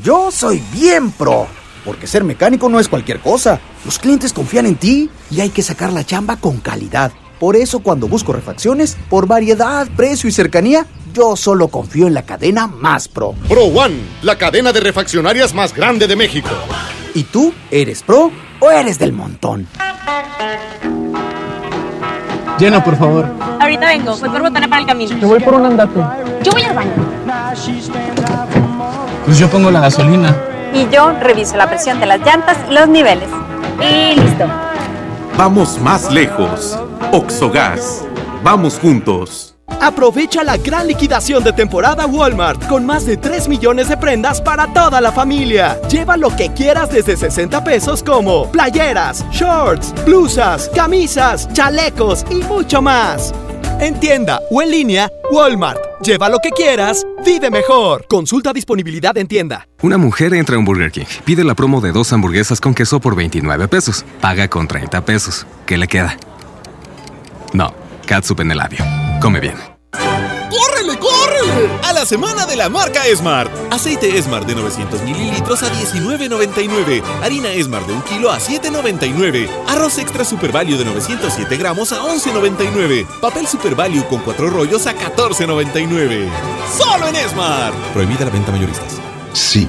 Yo 0.00 0.30
soy 0.30 0.62
bien 0.72 1.10
pro, 1.10 1.48
porque 1.84 2.06
ser 2.06 2.22
mecánico 2.22 2.68
no 2.68 2.78
es 2.78 2.86
cualquier 2.86 3.18
cosa. 3.18 3.58
Los 3.84 3.98
clientes 3.98 4.32
confían 4.32 4.66
en 4.66 4.76
ti 4.76 5.10
y 5.28 5.40
hay 5.40 5.50
que 5.50 5.60
sacar 5.60 5.92
la 5.92 6.04
chamba 6.04 6.36
con 6.36 6.58
calidad. 6.58 7.10
Por 7.40 7.56
eso 7.56 7.80
cuando 7.80 8.06
busco 8.06 8.32
refacciones, 8.32 8.96
por 9.10 9.26
variedad, 9.26 9.88
precio 9.96 10.28
y 10.28 10.32
cercanía, 10.32 10.86
yo 11.12 11.34
solo 11.34 11.66
confío 11.66 12.06
en 12.06 12.14
la 12.14 12.22
cadena 12.22 12.68
más 12.68 13.08
pro. 13.08 13.34
Pro 13.48 13.64
One, 13.64 13.96
la 14.22 14.38
cadena 14.38 14.72
de 14.72 14.78
refaccionarias 14.78 15.52
más 15.52 15.74
grande 15.74 16.06
de 16.06 16.14
México. 16.14 16.50
¿Y 17.14 17.24
tú 17.24 17.52
eres 17.68 18.04
pro 18.04 18.30
o 18.60 18.70
eres 18.70 19.00
del 19.00 19.12
montón? 19.12 19.66
Llena, 22.60 22.84
por 22.84 22.96
favor. 22.96 23.26
Ahorita 23.60 23.86
vengo, 23.86 24.16
voy 24.16 24.30
por 24.30 24.42
botana 24.42 24.68
para 24.68 24.80
el 24.80 24.86
camino. 24.86 25.18
Te 25.18 25.26
voy 25.26 25.40
por 25.40 25.54
un 25.54 25.66
andate. 25.66 26.00
Yo 26.44 26.52
voy 26.52 26.62
al 26.62 26.74
baño. 26.74 26.92
Pues 29.28 29.38
yo 29.38 29.50
pongo 29.50 29.70
la 29.70 29.80
gasolina. 29.80 30.34
Y 30.72 30.88
yo 30.88 31.12
reviso 31.20 31.54
la 31.58 31.68
presión 31.68 32.00
de 32.00 32.06
las 32.06 32.18
llantas 32.20 32.56
y 32.66 32.72
los 32.72 32.88
niveles. 32.88 33.28
Y 33.78 34.18
listo. 34.18 34.46
Vamos 35.36 35.78
más 35.82 36.10
lejos. 36.10 36.78
Oxogas. 37.12 38.06
Vamos 38.42 38.78
juntos. 38.78 39.54
Aprovecha 39.82 40.42
la 40.42 40.56
gran 40.56 40.86
liquidación 40.86 41.44
de 41.44 41.52
temporada 41.52 42.06
Walmart 42.06 42.66
con 42.68 42.86
más 42.86 43.04
de 43.04 43.18
3 43.18 43.48
millones 43.48 43.90
de 43.90 43.98
prendas 43.98 44.40
para 44.40 44.66
toda 44.72 44.98
la 44.98 45.12
familia. 45.12 45.78
Lleva 45.90 46.16
lo 46.16 46.34
que 46.34 46.50
quieras 46.54 46.88
desde 46.88 47.14
60 47.14 47.62
pesos 47.62 48.02
como 48.02 48.50
playeras, 48.50 49.26
shorts, 49.30 49.92
blusas, 50.06 50.70
camisas, 50.74 51.52
chalecos 51.52 52.24
y 52.30 52.36
mucho 52.36 52.80
más. 52.80 53.34
En 53.78 54.00
tienda 54.00 54.40
o 54.50 54.62
en 54.62 54.70
línea, 54.70 55.12
Walmart. 55.30 55.87
Lleva 56.00 56.28
lo 56.28 56.38
que 56.38 56.50
quieras, 56.50 57.06
vive 57.24 57.50
mejor. 57.50 58.06
Consulta 58.08 58.52
disponibilidad 58.52 59.16
en 59.18 59.26
tienda. 59.26 59.68
Una 59.82 59.98
mujer 59.98 60.34
entra 60.34 60.56
a 60.56 60.58
un 60.58 60.64
Burger 60.64 60.90
King, 60.90 61.06
pide 61.24 61.44
la 61.44 61.54
promo 61.54 61.80
de 61.80 61.92
dos 61.92 62.12
hamburguesas 62.12 62.60
con 62.60 62.74
queso 62.74 63.00
por 63.00 63.14
29 63.16 63.68
pesos, 63.68 64.04
paga 64.20 64.48
con 64.48 64.68
30 64.68 65.04
pesos. 65.04 65.46
¿Qué 65.66 65.76
le 65.76 65.88
queda? 65.88 66.16
No, 67.52 67.72
catsup 68.06 68.40
en 68.40 68.50
el 68.50 68.58
labio. 68.58 68.84
Come 69.20 69.40
bien. 69.40 69.77
A 71.82 71.92
la 71.92 72.04
semana 72.04 72.46
de 72.46 72.56
la 72.56 72.68
marca 72.68 73.06
Esmart. 73.06 73.50
Aceite 73.72 74.18
Esmart 74.18 74.46
de 74.46 74.54
900 74.54 75.02
mililitros 75.02 75.62
a 75.62 75.72
19.99. 75.72 77.02
Harina 77.22 77.50
Esmart 77.50 77.86
de 77.86 77.94
un 77.94 78.02
kilo 78.02 78.30
a 78.30 78.38
7.99. 78.38 79.48
Arroz 79.68 79.98
extra 79.98 80.24
Super 80.24 80.52
Value 80.52 80.76
de 80.76 80.84
907 80.84 81.56
gramos 81.56 81.92
a 81.92 82.00
11.99. 82.02 83.06
Papel 83.20 83.46
Super 83.46 83.74
Value 83.74 84.06
con 84.08 84.20
cuatro 84.20 84.50
rollos 84.50 84.86
a 84.86 84.94
14.99. 84.94 86.28
¡Solo 86.76 87.08
en 87.08 87.16
Esmart! 87.16 87.74
Prohibida 87.92 88.24
la 88.24 88.30
venta 88.30 88.52
mayoristas. 88.52 88.94
Sí, 89.32 89.68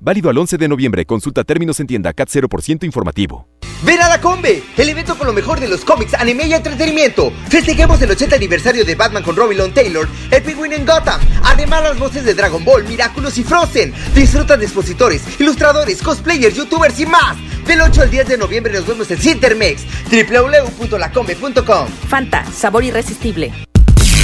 Válido 0.00 0.30
al 0.30 0.38
11 0.38 0.56
de 0.56 0.68
noviembre. 0.68 1.04
Consulta 1.04 1.44
términos 1.44 1.78
en 1.78 1.86
tienda 1.86 2.12
CAT 2.12 2.30
0% 2.30 2.84
informativo. 2.84 3.46
Ven 3.82 4.00
a 4.00 4.08
la 4.08 4.20
Combe, 4.20 4.62
el 4.76 4.88
evento 4.90 5.16
con 5.16 5.26
lo 5.26 5.32
mejor 5.32 5.58
de 5.58 5.68
los 5.68 5.84
cómics, 5.84 6.12
anime 6.14 6.46
y 6.46 6.52
entretenimiento. 6.52 7.32
Festejemos 7.48 8.00
el 8.02 8.10
80 8.10 8.36
aniversario 8.36 8.84
de 8.84 8.94
Batman 8.94 9.22
con 9.22 9.36
Robin 9.36 9.56
Long 9.56 9.72
Taylor, 9.72 10.06
el 10.30 10.42
Penguin 10.42 10.72
en 10.72 10.84
Gotham. 10.84 11.20
Además, 11.44 11.82
las 11.82 11.98
voces 11.98 12.24
de 12.24 12.34
Dragon 12.34 12.62
Ball, 12.62 12.84
Miraculous 12.84 13.38
y 13.38 13.44
Frozen. 13.44 13.94
Disfruta 14.14 14.56
de 14.56 14.64
expositores, 14.64 15.22
ilustradores, 15.38 16.02
cosplayers, 16.02 16.56
youtubers 16.56 16.98
y 17.00 17.06
más. 17.06 17.36
Del 17.66 17.80
8 17.80 18.02
al 18.02 18.10
10 18.10 18.28
de 18.28 18.38
noviembre 18.38 18.72
nos 18.72 18.86
vemos 18.86 19.10
en 19.10 19.18
Cintermex, 19.18 19.82
www.lacombe.com. 20.10 21.88
Fanta, 22.08 22.44
sabor 22.52 22.84
irresistible. 22.84 23.52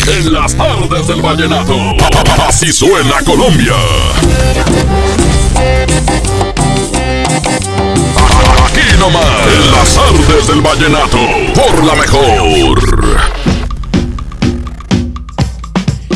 En 0.06 0.32
las 0.32 0.54
tardes 0.54 1.06
del 1.06 1.20
vallenato. 1.20 1.74
Así 2.46 2.72
suena 2.72 3.22
Colombia. 3.24 3.74
Tardes 9.96 10.46
del 10.46 10.60
vallenato. 10.60 11.18
Por 11.54 11.84
la 11.84 11.94
mejor. 11.94 13.16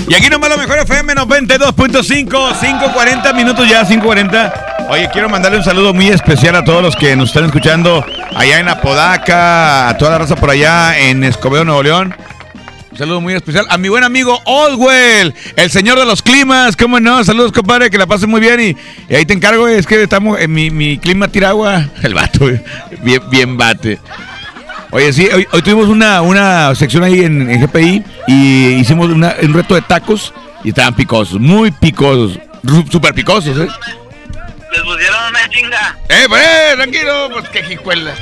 Y 0.07 0.14
aquí 0.14 0.28
nomás 0.28 0.51
la 0.51 0.57
mejor 0.59 0.78
FM 0.81 1.14
92.5, 1.14 2.28
5.40 2.28 3.35
minutos 3.35 3.66
ya, 3.68 3.87
5.40. 3.87 4.89
Oye, 4.91 5.09
quiero 5.12 5.31
mandarle 5.31 5.59
un 5.59 5.64
saludo 5.64 5.95
muy 5.95 6.09
especial 6.09 6.57
a 6.57 6.64
todos 6.64 6.83
los 6.83 6.95
que 6.97 7.16
nos 7.16 7.28
están 7.28 7.45
escuchando 7.45 8.05
allá 8.37 8.59
en 8.59 8.68
Apodaca, 8.68 9.89
a 9.89 9.97
toda 9.97 10.11
la 10.11 10.18
raza 10.18 10.37
por 10.37 10.51
allá 10.51 10.99
en 10.99 11.24
Escobedo, 11.24 11.64
Nuevo 11.64 11.83
León. 11.83 12.14
Saludo 13.01 13.22
muy 13.22 13.32
especial 13.32 13.64
a 13.70 13.78
mi 13.78 13.88
buen 13.88 14.05
amigo 14.05 14.38
Oldwell, 14.44 15.32
el 15.57 15.70
señor 15.70 15.98
de 15.98 16.05
los 16.05 16.20
climas. 16.20 16.76
¿Cómo 16.76 17.01
no? 17.01 17.24
Saludos, 17.24 17.51
compadre, 17.51 17.88
que 17.88 17.96
la 17.96 18.07
pasen 18.07 18.28
muy 18.28 18.42
bien. 18.42 18.61
Y, 18.61 18.76
y 19.09 19.14
ahí 19.16 19.24
te 19.24 19.32
encargo, 19.32 19.66
es 19.68 19.86
que 19.86 20.03
estamos 20.03 20.38
en 20.38 20.53
mi, 20.53 20.70
mi 20.70 20.98
clima 20.98 21.26
tira 21.28 21.48
agua. 21.48 21.86
El 22.03 22.12
vato, 22.12 22.44
bien, 23.03 23.22
bien 23.30 23.57
bate. 23.57 23.98
Oye, 24.90 25.14
sí, 25.14 25.26
hoy, 25.34 25.48
hoy 25.51 25.62
tuvimos 25.62 25.88
una, 25.88 26.20
una 26.20 26.74
sección 26.74 27.03
ahí 27.03 27.20
en, 27.20 27.51
en 27.51 27.62
GPI 27.62 28.05
y 28.26 28.66
hicimos 28.74 29.09
una- 29.09 29.34
un 29.42 29.55
reto 29.55 29.74
de 29.74 29.80
tacos 29.80 30.34
y 30.62 30.68
estaban 30.68 30.94
picosos, 30.94 31.40
muy 31.40 31.70
picosos, 31.70 32.38
súper 32.92 33.14
picosos, 33.14 33.57
¿eh? 33.57 33.68
Les 34.72 34.82
pusieron 34.82 35.16
una 35.30 35.48
chinga. 35.48 35.96
¡Eh, 36.07 36.26
pues, 36.28 36.42
eh, 36.42 36.72
tranquilo! 36.76 37.28
Pues 37.32 37.48
qué 37.48 37.62
jicuela. 37.64 38.12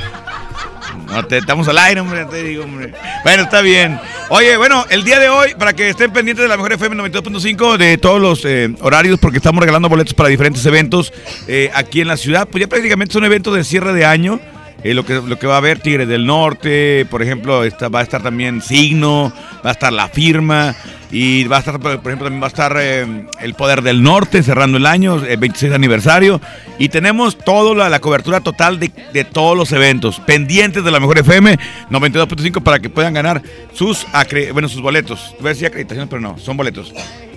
No, 1.11 1.25
te, 1.25 1.37
estamos 1.37 1.67
al 1.67 1.77
aire, 1.77 2.01
hombre, 2.01 2.25
te 2.25 2.43
digo, 2.43 2.63
hombre. 2.63 2.93
Bueno, 3.23 3.43
está 3.43 3.61
bien. 3.61 3.99
Oye, 4.29 4.57
bueno, 4.57 4.85
el 4.89 5.03
día 5.03 5.19
de 5.19 5.29
hoy, 5.29 5.55
para 5.57 5.73
que 5.73 5.89
estén 5.89 6.11
pendientes 6.11 6.43
de 6.43 6.49
la 6.49 6.55
mejor 6.55 6.73
FM 6.73 6.95
92.5, 6.97 7.77
de 7.77 7.97
todos 7.97 8.21
los 8.21 8.45
eh, 8.45 8.73
horarios, 8.81 9.19
porque 9.19 9.37
estamos 9.37 9.59
regalando 9.59 9.89
boletos 9.89 10.13
para 10.13 10.29
diferentes 10.29 10.65
eventos 10.65 11.11
eh, 11.47 11.71
aquí 11.73 12.01
en 12.01 12.07
la 12.07 12.17
ciudad. 12.17 12.47
Pues 12.47 12.61
ya 12.61 12.67
prácticamente 12.67 13.13
son 13.13 13.23
eventos 13.25 13.55
de 13.55 13.63
cierre 13.63 13.93
de 13.93 14.05
año. 14.05 14.39
Eh, 14.83 14.93
lo, 14.93 15.05
que, 15.05 15.15
lo 15.15 15.37
que 15.37 15.45
va 15.47 15.55
a 15.55 15.57
haber 15.57 15.79
Tigres 15.79 16.07
del 16.07 16.25
Norte, 16.25 17.05
por 17.11 17.21
ejemplo, 17.21 17.63
está, 17.65 17.89
va 17.89 17.99
a 17.99 18.03
estar 18.03 18.23
también 18.23 18.61
Signo, 18.61 19.33
va 19.65 19.71
a 19.71 19.73
estar 19.73 19.91
La 19.91 20.07
Firma 20.07 20.73
y 21.11 21.43
va 21.45 21.57
a 21.57 21.59
estar, 21.59 21.79
por 21.79 21.91
ejemplo, 21.91 22.25
también 22.25 22.41
va 22.41 22.45
a 22.45 22.49
estar 22.49 22.77
eh, 22.79 23.25
El 23.41 23.53
Poder 23.55 23.81
del 23.81 24.01
Norte 24.01 24.41
cerrando 24.41 24.77
el 24.77 24.85
año, 24.85 25.15
el 25.25 25.37
26 25.37 25.73
aniversario. 25.73 26.39
Y 26.77 26.87
tenemos 26.89 27.37
toda 27.37 27.75
la, 27.75 27.89
la 27.89 27.99
cobertura 27.99 28.39
total 28.39 28.79
de, 28.79 28.91
de 29.11 29.23
todos 29.25 29.57
los 29.57 29.71
eventos 29.73 30.19
pendientes 30.21 30.83
de 30.83 30.91
la 30.91 30.99
Mejor 31.01 31.17
FM 31.19 31.57
92.5 31.89 32.63
para 32.63 32.79
que 32.79 32.89
puedan 32.89 33.13
ganar 33.13 33.41
sus, 33.73 34.05
acre- 34.13 34.53
bueno, 34.53 34.69
sus 34.69 34.81
boletos. 34.81 35.35
Voy 35.39 35.47
a 35.47 35.53
decir 35.53 35.67
acreditaciones, 35.67 36.07
pero 36.09 36.21
no, 36.21 36.37
son 36.37 36.55
boletos. 36.55 36.93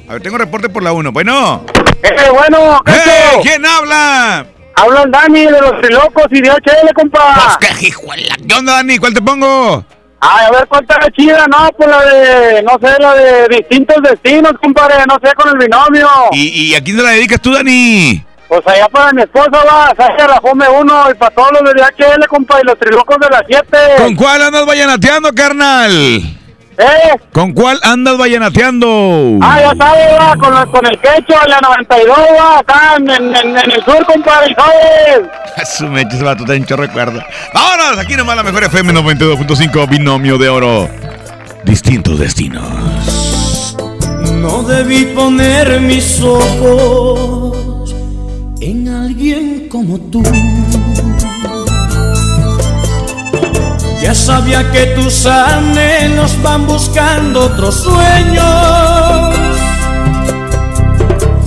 A 0.09 0.13
ver, 0.13 0.23
tengo 0.23 0.39
reporte 0.39 0.69
por 0.69 0.83
la 0.85 0.93
1. 0.93 1.11
Bueno. 1.11 1.65
¡Eh, 2.05 2.31
bueno! 2.33 2.81
¡Eh! 2.87 3.41
¿Quién 3.43 3.65
habla? 3.67 4.47
Hablan 4.77 5.11
Dani 5.11 5.47
de 5.47 5.61
los 5.61 5.81
Trilocos 5.81 6.27
y 6.31 6.41
de 6.41 6.51
OCL, 6.51 6.93
compa. 6.95 7.57
Pues 7.59 7.71
qué 7.79 7.87
hijuela. 7.89 8.37
¿Qué 8.49 8.55
onda, 8.55 8.73
Dani? 8.75 8.99
¿Cuál 8.99 9.15
te 9.15 9.23
pongo? 9.23 9.85
Ay, 10.21 10.47
a 10.47 10.51
ver 10.53 10.69
cuánta 10.69 10.97
es 11.05 11.13
chida, 11.15 11.47
no, 11.49 11.69
pues 11.77 11.89
la 11.89 12.05
de, 12.05 12.63
no 12.63 12.79
sé, 12.81 12.97
la 13.01 13.15
de 13.15 13.49
distintos 13.49 13.97
destinos, 14.03 14.53
compadre, 14.63 15.05
no 15.09 15.19
sé, 15.23 15.35
con 15.35 15.49
el 15.49 15.59
binomio. 15.59 16.09
¿Y, 16.31 16.71
y 16.71 16.75
a 16.77 16.81
quién 16.81 16.97
se 16.97 17.03
la 17.03 17.11
dedicas 17.11 17.41
tú, 17.41 17.53
Dani? 17.53 18.25
Pues 18.47 18.61
allá 18.67 18.87
para 18.89 19.13
mi 19.13 19.23
esposa 19.23 19.51
va, 19.51 19.93
Sasha 19.97 20.27
Rafome 20.29 20.69
1 20.69 21.11
y 21.11 21.15
para 21.15 21.35
todos 21.35 21.51
los 21.53 21.75
de 21.75 21.81
DHL, 21.81 22.27
compa, 22.29 22.61
y 22.61 22.67
los 22.67 22.79
Trilocos 22.79 23.17
de 23.19 23.31
las 23.31 23.43
7. 23.49 23.67
¿Con 23.97 24.15
cuál 24.15 24.43
andas 24.43 24.65
vallenateando, 24.65 25.33
carnal? 25.33 26.23
¿Eh? 26.79 27.19
¿Con 27.33 27.53
cuál 27.53 27.79
andas 27.83 28.17
vallenateando? 28.17 29.39
Ah, 29.43 29.61
ya 29.61 29.75
sabes, 29.77 30.07
va, 30.19 30.37
con, 30.37 30.55
la- 30.55 30.67
con 30.67 30.87
el 30.87 30.99
quecho, 30.99 31.35
la 31.47 31.61
92, 31.61 32.19
va, 32.41 32.59
acá 32.61 32.95
en, 32.97 33.11
en, 33.11 33.37
en- 33.37 33.57
en 33.59 33.71
el 33.71 33.85
sur, 33.85 34.05
compadre, 34.07 34.55
¿sabes? 34.57 35.69
Su 35.79 35.87
mecha, 35.89 36.15
ese 36.17 36.25
vato 36.25 36.43
está 36.45 36.55
en 36.55 36.65
chorro 36.65 36.83
recuerdo. 36.85 37.23
Vámonos, 37.53 37.99
aquí 37.99 38.15
nomás 38.17 38.37
la 38.37 38.43
mejor 38.43 38.65
FM 38.65 38.93
92.5, 38.95 39.89
binomio 39.89 40.39
de 40.39 40.49
oro. 40.49 40.89
Distintos 41.65 42.19
destinos. 42.19 42.65
No 44.35 44.63
debí 44.65 45.05
poner 45.15 45.79
mis 45.81 46.21
ojos 46.23 47.95
en 48.61 48.89
alguien 48.89 49.69
como 49.69 49.99
tú. 50.11 50.23
Ya 54.03 54.17
sabía 54.17 54.69
que 54.73 54.87
tus 54.97 55.27
anhelos 55.27 56.37
van 56.43 56.67
buscando 56.67 57.45
otros 57.45 57.85
sueños 57.85 59.37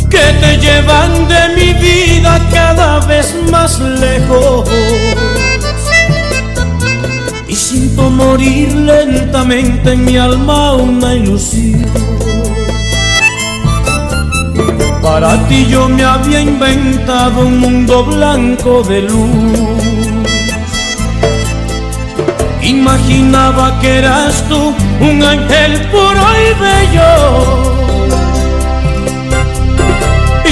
que 0.10 0.24
te 0.40 0.58
llevan 0.60 1.28
de 1.28 1.50
mi 1.54 1.74
vida 1.74 2.40
cada 2.54 3.06
vez 3.06 3.36
más 3.52 3.78
lejos. 3.82 4.70
Y 7.46 7.56
siento 7.56 8.10
morir 8.10 8.74
lentamente 8.74 9.92
en 9.92 10.06
mi 10.06 10.18
alma 10.18 10.76
una 10.76 11.14
ilusión. 11.14 11.86
Para 15.02 15.46
ti 15.50 15.66
yo 15.68 15.90
me 15.90 16.06
había 16.06 16.40
inventado 16.40 17.42
un 17.42 17.60
mundo 17.60 18.06
blanco 18.06 18.82
de 18.84 19.02
luz. 19.02 19.95
Imaginaba 22.76 23.80
que 23.80 24.00
eras 24.00 24.44
tú 24.50 24.74
un 25.00 25.24
ángel 25.24 25.82
puro 25.92 26.24
y 26.46 26.50
bello. 26.66 27.14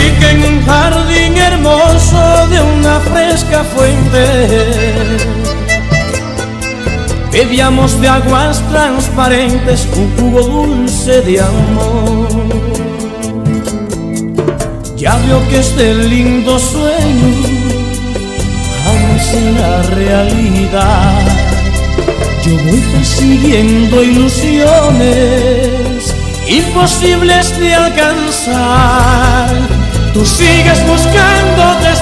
Y 0.02 0.06
que 0.20 0.30
en 0.32 0.40
un 0.52 0.66
jardín 0.66 1.38
hermoso 1.38 2.48
de 2.48 2.60
una 2.62 3.00
fresca 3.12 3.64
fuente 3.76 4.24
bebíamos 7.32 8.00
de 8.00 8.08
aguas 8.08 8.62
transparentes 8.72 9.88
un 9.98 10.08
jugo 10.16 10.42
dulce 10.44 11.22
de 11.22 11.42
amor. 11.42 12.30
Ya 14.96 15.18
veo 15.18 15.46
que 15.50 15.60
este 15.60 15.94
lindo 15.96 16.58
sueño 16.58 17.32
jamás 18.86 19.26
será 19.26 19.82
realidad. 19.96 21.63
Yo 22.46 22.58
voy 22.58 22.82
persiguiendo 22.92 24.04
ilusiones 24.04 26.14
imposibles 26.46 27.58
de 27.58 27.74
alcanzar. 27.74 29.48
Tú 30.14 30.26
sigues 30.26 30.86
buscando 30.86 31.80
de 31.80 31.94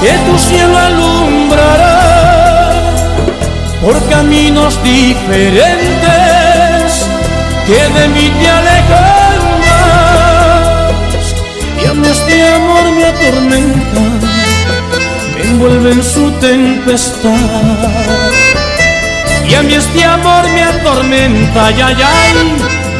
que 0.00 0.12
tu 0.30 0.38
cielo 0.38 0.78
alumbrará 0.78 1.98
por 3.82 4.00
caminos 4.08 4.80
diferentes 4.84 5.90
que 7.66 7.88
de 7.98 8.08
mí 8.08 8.32
te 8.40 8.48
alejan. 8.48 9.40
Y 11.82 11.86
a 11.86 11.94
mí 11.94 12.06
este 12.06 12.54
amor 12.54 12.92
me 12.92 13.06
atormenta, 13.06 14.00
me 14.00 14.49
envuelve 15.50 15.92
en 15.92 16.02
su 16.02 16.30
tempestad. 16.32 17.30
Y 19.48 19.54
a 19.54 19.62
mí 19.62 19.74
este 19.74 20.04
amor 20.04 20.44
me 20.54 20.62
atormenta, 20.62 21.70
ya, 21.72 21.90
ya, 21.92 22.10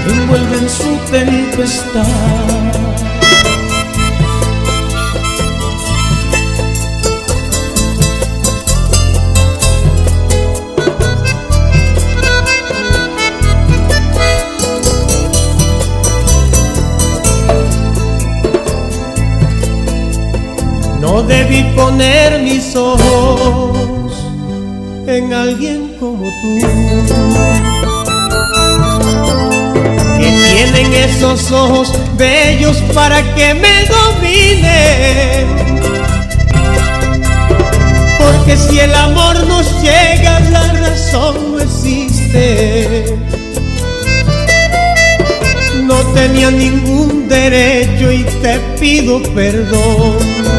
me 0.06 0.12
envuelve 0.12 0.58
en 0.58 0.68
su 0.68 0.96
tempestad. 1.10 2.89
Debí 21.26 21.62
poner 21.76 22.42
mis 22.42 22.74
ojos 22.74 24.12
en 25.06 25.32
alguien 25.32 25.96
como 26.00 26.24
tú, 26.24 26.58
que 30.18 30.28
tienen 30.52 30.92
esos 30.92 31.52
ojos 31.52 31.92
bellos 32.16 32.78
para 32.94 33.22
que 33.34 33.54
me 33.54 33.84
dominen. 33.86 35.46
Porque 38.18 38.56
si 38.56 38.80
el 38.80 38.94
amor 38.94 39.46
nos 39.46 39.82
llega, 39.82 40.40
la 40.50 40.72
razón 40.72 41.52
no 41.52 41.60
existe. 41.60 43.16
No 45.84 45.96
tenía 46.14 46.50
ningún 46.50 47.28
derecho 47.28 48.10
y 48.10 48.24
te 48.42 48.58
pido 48.78 49.22
perdón. 49.34 50.49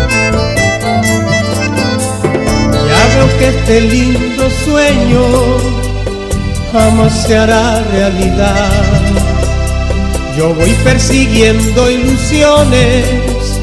Que 3.41 3.47
este 3.47 3.81
lindo 3.81 4.49
sueño 4.63 5.23
jamás 6.71 7.23
se 7.23 7.35
hará 7.35 7.81
realidad. 7.91 8.69
Yo 10.37 10.53
voy 10.53 10.69
persiguiendo 10.83 11.89
ilusiones 11.89 13.59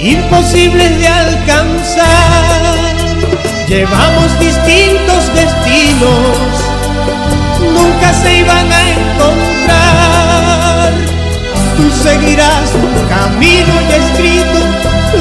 imposibles 0.00 1.00
de 1.00 1.08
alcanzar. 1.08 2.94
Llevamos 3.66 4.38
distintos 4.38 5.34
destinos, 5.34 6.46
nunca 7.60 8.14
se 8.22 8.38
iban 8.38 8.70
a 8.70 8.82
encontrar. 8.98 10.92
Tú 11.76 11.90
seguirás 12.04 12.70
un 12.74 13.08
camino 13.08 13.74
ya 13.88 13.96
escrito 13.96 14.58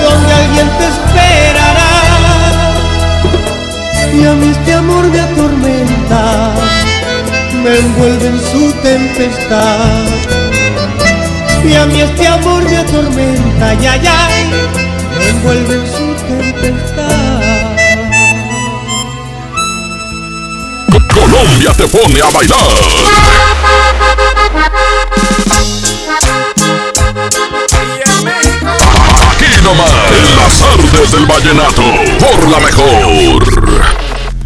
donde 0.06 0.34
alguien 0.34 0.70
te 0.78 0.86
esperará 0.86 1.61
y 4.14 4.26
a 4.26 4.34
mí 4.34 4.50
este 4.50 4.74
amor 4.74 5.06
me 5.06 5.20
atormenta, 5.20 6.54
me 7.64 7.78
envuelve 7.78 8.28
en 8.28 8.40
su 8.40 8.72
tempestad. 8.82 10.06
Y 11.64 11.76
a 11.76 11.86
mí 11.86 12.02
este 12.02 12.28
amor 12.28 12.64
me 12.64 12.78
atormenta, 12.78 13.74
ya, 13.76 13.96
ya, 13.98 14.30
me 15.18 15.30
envuelve 15.30 15.76
en 15.76 15.88
su 15.88 16.14
tempestad. 16.28 17.32
Colombia 21.14 21.72
te 21.78 21.88
pone 21.88 22.22
a 22.22 22.30
bailar. 22.32 22.58
Aquí 29.32 29.64
nomás, 29.64 29.92
en 30.18 30.36
las 30.36 30.62
artes 30.62 31.12
del 31.12 31.26
vallenato, 31.26 31.84
por 32.20 32.50
la 32.50 32.60
mejor. 32.60 34.01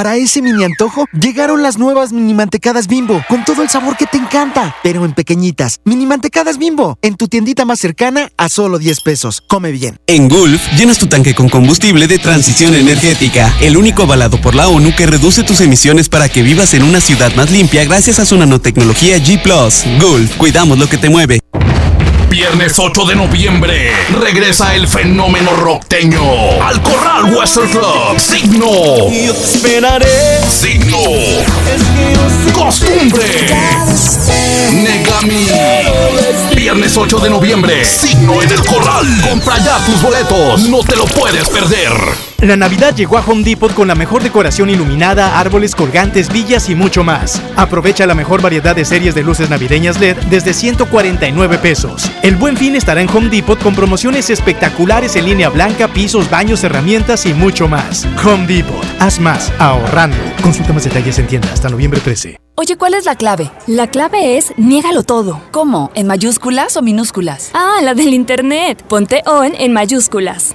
Para 0.00 0.16
ese 0.16 0.40
mini 0.40 0.64
antojo, 0.64 1.04
llegaron 1.12 1.62
las 1.62 1.76
nuevas 1.76 2.10
mini 2.10 2.32
mantecadas 2.32 2.86
bimbo, 2.86 3.22
con 3.28 3.44
todo 3.44 3.62
el 3.62 3.68
sabor 3.68 3.98
que 3.98 4.06
te 4.06 4.16
encanta, 4.16 4.74
pero 4.82 5.04
en 5.04 5.12
pequeñitas. 5.12 5.80
Mini 5.84 6.06
mantecadas 6.06 6.56
bimbo, 6.56 6.98
en 7.02 7.16
tu 7.16 7.28
tiendita 7.28 7.66
más 7.66 7.80
cercana 7.80 8.30
a 8.38 8.48
solo 8.48 8.78
10 8.78 9.02
pesos. 9.02 9.42
Come 9.46 9.72
bien. 9.72 9.98
En 10.06 10.30
Gulf, 10.30 10.72
llenas 10.72 10.96
tu 10.96 11.06
tanque 11.06 11.34
con 11.34 11.50
combustible 11.50 12.06
de 12.06 12.18
transición 12.18 12.74
energética, 12.74 13.54
el 13.60 13.76
único 13.76 14.04
avalado 14.04 14.40
por 14.40 14.54
la 14.54 14.68
ONU 14.68 14.96
que 14.96 15.04
reduce 15.04 15.42
tus 15.42 15.60
emisiones 15.60 16.08
para 16.08 16.30
que 16.30 16.42
vivas 16.42 16.72
en 16.72 16.82
una 16.82 17.02
ciudad 17.02 17.34
más 17.34 17.50
limpia 17.50 17.84
gracias 17.84 18.20
a 18.20 18.24
su 18.24 18.38
nanotecnología 18.38 19.18
G⁇ 19.18 19.42
Gulf, 20.00 20.34
cuidamos 20.38 20.78
lo 20.78 20.88
que 20.88 20.96
te 20.96 21.10
mueve. 21.10 21.40
Viernes 22.30 22.78
8 22.78 23.04
de 23.06 23.16
noviembre 23.16 23.92
regresa 24.20 24.76
el 24.76 24.86
fenómeno 24.86 25.50
rockteño 25.56 26.22
al 26.62 26.80
Corral 26.80 27.34
Western 27.34 27.68
Club. 27.68 28.20
Signo. 28.20 29.10
Yo 29.10 29.34
te 29.34 29.44
esperaré. 29.44 30.40
Signo. 30.48 30.98
Costumbre. 32.54 33.24
Negami. 34.72 35.48
Viernes 36.54 36.96
8 36.96 37.18
de 37.18 37.30
noviembre. 37.30 37.84
Signo 37.84 38.40
en 38.40 38.50
el 38.50 38.64
Corral. 38.64 39.06
Compra 39.28 39.58
ya 39.58 39.84
tus 39.84 40.00
boletos. 40.00 40.68
No 40.68 40.84
te 40.84 40.94
lo 40.94 41.06
puedes 41.06 41.48
perder. 41.48 42.29
La 42.42 42.56
Navidad 42.56 42.96
llegó 42.96 43.18
a 43.18 43.20
Home 43.26 43.44
Depot 43.44 43.74
con 43.74 43.86
la 43.86 43.94
mejor 43.94 44.22
decoración 44.22 44.70
iluminada, 44.70 45.38
árboles 45.38 45.74
colgantes, 45.74 46.32
villas 46.32 46.70
y 46.70 46.74
mucho 46.74 47.04
más. 47.04 47.42
Aprovecha 47.54 48.06
la 48.06 48.14
mejor 48.14 48.40
variedad 48.40 48.74
de 48.74 48.86
series 48.86 49.14
de 49.14 49.22
luces 49.22 49.50
navideñas 49.50 50.00
LED 50.00 50.16
desde 50.30 50.54
149 50.54 51.58
pesos. 51.58 52.10
El 52.22 52.36
buen 52.36 52.56
fin 52.56 52.76
estará 52.76 53.02
en 53.02 53.10
Home 53.10 53.28
Depot 53.28 53.62
con 53.62 53.74
promociones 53.74 54.30
espectaculares 54.30 55.16
en 55.16 55.26
línea 55.26 55.50
blanca, 55.50 55.88
pisos, 55.88 56.30
baños, 56.30 56.64
herramientas 56.64 57.26
y 57.26 57.34
mucho 57.34 57.68
más. 57.68 58.08
Home 58.24 58.46
Depot, 58.46 58.86
haz 59.00 59.20
más 59.20 59.52
ahorrando. 59.58 60.16
Consulta 60.42 60.72
más 60.72 60.84
detalles 60.84 61.18
en 61.18 61.26
tienda 61.26 61.52
hasta 61.52 61.68
noviembre 61.68 62.00
13. 62.00 62.38
Oye, 62.56 62.76
¿cuál 62.76 62.94
es 62.94 63.04
la 63.04 63.16
clave? 63.16 63.50
La 63.66 63.86
clave 63.86 64.38
es 64.38 64.52
niégalo 64.56 65.02
todo. 65.02 65.42
¿Cómo? 65.50 65.90
¿En 65.94 66.06
mayúsculas 66.06 66.76
o 66.78 66.82
minúsculas? 66.82 67.50
Ah, 67.52 67.80
la 67.82 67.94
del 67.94 68.14
internet. 68.14 68.82
Ponte 68.86 69.22
on 69.26 69.54
en 69.54 69.72
mayúsculas. 69.74 70.54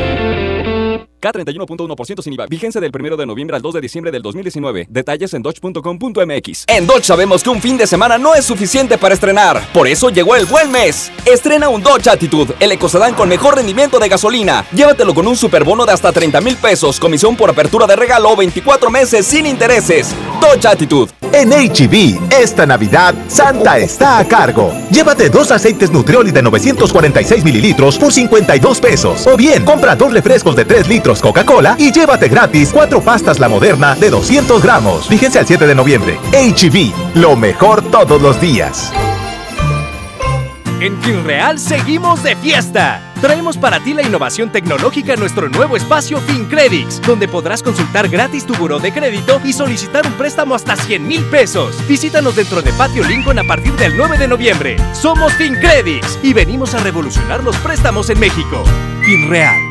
K31.1% 1.21 2.21
sin 2.21 2.33
IVA. 2.33 2.47
Vigencia 2.47 2.81
del 2.81 2.91
1 2.93 3.15
de 3.15 3.25
noviembre 3.25 3.55
al 3.55 3.61
2 3.61 3.75
de 3.75 3.81
diciembre 3.81 4.11
del 4.11 4.21
2019. 4.21 4.87
Detalles 4.89 5.33
en 5.33 5.41
dodge.com.mx. 5.41 6.65
En 6.67 6.87
Dodge 6.87 7.05
sabemos 7.05 7.43
que 7.43 7.49
un 7.49 7.61
fin 7.61 7.77
de 7.77 7.87
semana 7.87 8.17
no 8.17 8.35
es 8.35 8.45
suficiente 8.45 8.97
para 8.97 9.13
estrenar. 9.13 9.61
Por 9.73 9.87
eso 9.87 10.09
llegó 10.09 10.35
el 10.35 10.45
buen 10.45 10.71
mes. 10.71 11.11
Estrena 11.25 11.69
un 11.69 11.81
Dodge 11.81 12.09
Attitude, 12.09 12.55
el 12.59 12.71
ecocedán 12.71 13.13
con 13.13 13.29
mejor 13.29 13.55
rendimiento 13.55 13.99
de 13.99 14.09
gasolina. 14.09 14.65
Llévatelo 14.73 15.13
con 15.13 15.27
un 15.27 15.35
superbono 15.35 15.85
de 15.85 15.93
hasta 15.93 16.11
30 16.11 16.41
mil 16.41 16.57
pesos, 16.57 16.99
comisión 16.99 17.35
por 17.35 17.49
apertura 17.49 17.87
de 17.87 17.95
regalo, 17.95 18.35
24 18.35 18.89
meses 18.89 19.25
sin 19.25 19.45
intereses. 19.45 20.15
Dodge 20.41 20.65
Attitude. 20.65 21.11
En 21.33 21.51
HB, 21.51 22.33
esta 22.41 22.65
Navidad, 22.65 23.15
Santa 23.29 23.77
está 23.77 24.17
a 24.17 24.27
cargo. 24.27 24.73
Llévate 24.91 25.29
dos 25.29 25.49
aceites 25.51 25.89
Nutrioli 25.89 26.31
de 26.31 26.41
946 26.41 27.45
mililitros 27.45 27.97
por 27.97 28.11
52 28.11 28.81
pesos. 28.81 29.25
O 29.27 29.37
bien, 29.37 29.63
compra 29.63 29.95
dos 29.95 30.11
refrescos 30.11 30.57
de 30.57 30.65
3 30.65 30.89
litros 30.89 31.10
Coca-Cola 31.19 31.75
y 31.79 31.91
llévate 31.91 32.29
gratis 32.29 32.69
cuatro 32.71 33.01
pastas 33.01 33.39
La 33.39 33.49
Moderna 33.49 33.95
de 33.95 34.11
200 34.11 34.61
gramos. 34.61 35.07
Fíjense 35.07 35.39
al 35.39 35.47
7 35.47 35.65
de 35.65 35.75
noviembre. 35.75 36.19
HB, 36.31 37.15
lo 37.15 37.35
mejor 37.35 37.81
todos 37.89 38.21
los 38.21 38.39
días. 38.39 38.93
En 40.81 40.99
FinReal 40.99 41.59
seguimos 41.59 42.23
de 42.23 42.35
fiesta. 42.35 43.13
Traemos 43.21 43.55
para 43.55 43.79
ti 43.83 43.93
la 43.93 44.01
innovación 44.01 44.51
tecnológica 44.51 45.13
en 45.13 45.19
nuestro 45.19 45.47
nuevo 45.47 45.77
espacio 45.77 46.19
FinCredits, 46.19 46.99
donde 47.03 47.27
podrás 47.27 47.61
consultar 47.61 48.09
gratis 48.09 48.47
tu 48.47 48.55
buró 48.55 48.79
de 48.79 48.91
crédito 48.91 49.39
y 49.45 49.53
solicitar 49.53 50.07
un 50.07 50.13
préstamo 50.13 50.55
hasta 50.55 50.75
100 50.75 51.07
mil 51.07 51.23
pesos. 51.25 51.75
Visítanos 51.87 52.35
dentro 52.35 52.63
de 52.63 52.73
Patio 52.73 53.03
Lincoln 53.03 53.37
a 53.37 53.43
partir 53.43 53.73
del 53.73 53.95
9 53.95 54.17
de 54.17 54.27
noviembre. 54.27 54.75
Somos 54.93 55.33
FinCredits 55.33 56.17
y 56.23 56.33
venimos 56.33 56.73
a 56.73 56.79
revolucionar 56.79 57.43
los 57.43 57.55
préstamos 57.57 58.09
en 58.09 58.19
México. 58.19 58.63
FinReal. 59.03 59.70